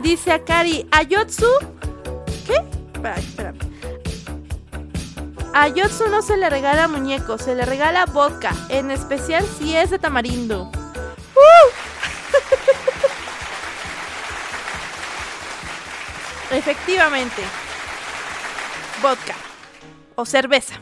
[0.03, 1.47] Dice Akari, Ayotsu.
[2.45, 2.65] ¿Qué?
[2.95, 3.55] Espera,
[5.59, 8.55] A Ayotsu no se le regala muñecos, se le regala vodka.
[8.69, 10.71] En especial si es de tamarindo.
[11.35, 11.71] ¡Uh!
[16.55, 17.43] Efectivamente.
[19.03, 19.35] Vodka.
[20.15, 20.77] O cerveza.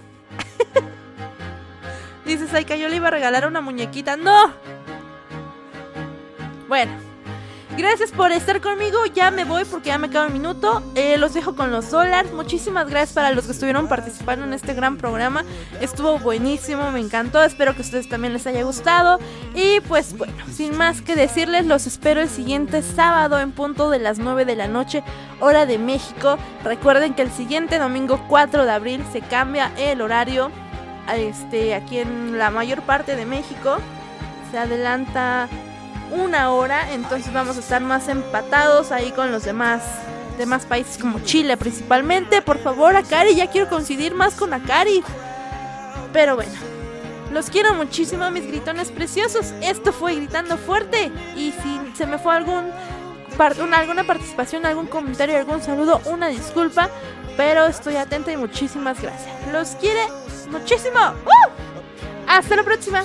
[2.27, 4.19] Dices, ay, que yo le iba a regalar una muñequita.
[4.19, 4.53] ¡No!
[6.69, 7.06] Bueno.
[7.77, 9.05] Gracias por estar conmigo.
[9.15, 10.83] Ya me voy porque ya me queda un minuto.
[10.95, 12.33] Eh, los dejo con los dólares.
[12.33, 15.45] Muchísimas gracias para los que estuvieron participando en este gran programa.
[15.83, 17.43] Estuvo buenísimo, me encantó.
[17.45, 19.19] Espero que a ustedes también les haya gustado.
[19.55, 23.99] Y pues bueno, sin más que decirles, los espero el siguiente sábado en punto de
[23.99, 25.03] las 9 de la noche,
[25.41, 26.39] hora de México.
[26.65, 30.51] Recuerden que el siguiente domingo 4 de abril se cambia el horario
[31.15, 33.77] este, aquí en la mayor parte de México.
[34.51, 35.51] Se adelanta
[36.13, 39.83] una hora, entonces vamos a estar más empatados ahí con los demás
[40.37, 42.43] demás países como Chile principalmente.
[42.43, 45.03] Por favor, Akari, ya quiero coincidir más con Akari.
[46.13, 46.53] Pero bueno,
[47.33, 49.53] los quiero muchísimo, mis gritones preciosos.
[49.61, 51.11] Esto fue Gritando Fuerte.
[51.37, 52.71] Y si se me fue algún
[53.39, 56.89] alguna participación, algún comentario, algún saludo, una disculpa.
[57.37, 59.35] Pero estoy atenta y muchísimas gracias.
[59.53, 60.07] Los quiere
[60.51, 60.99] muchísimo.
[62.27, 63.05] Hasta la próxima.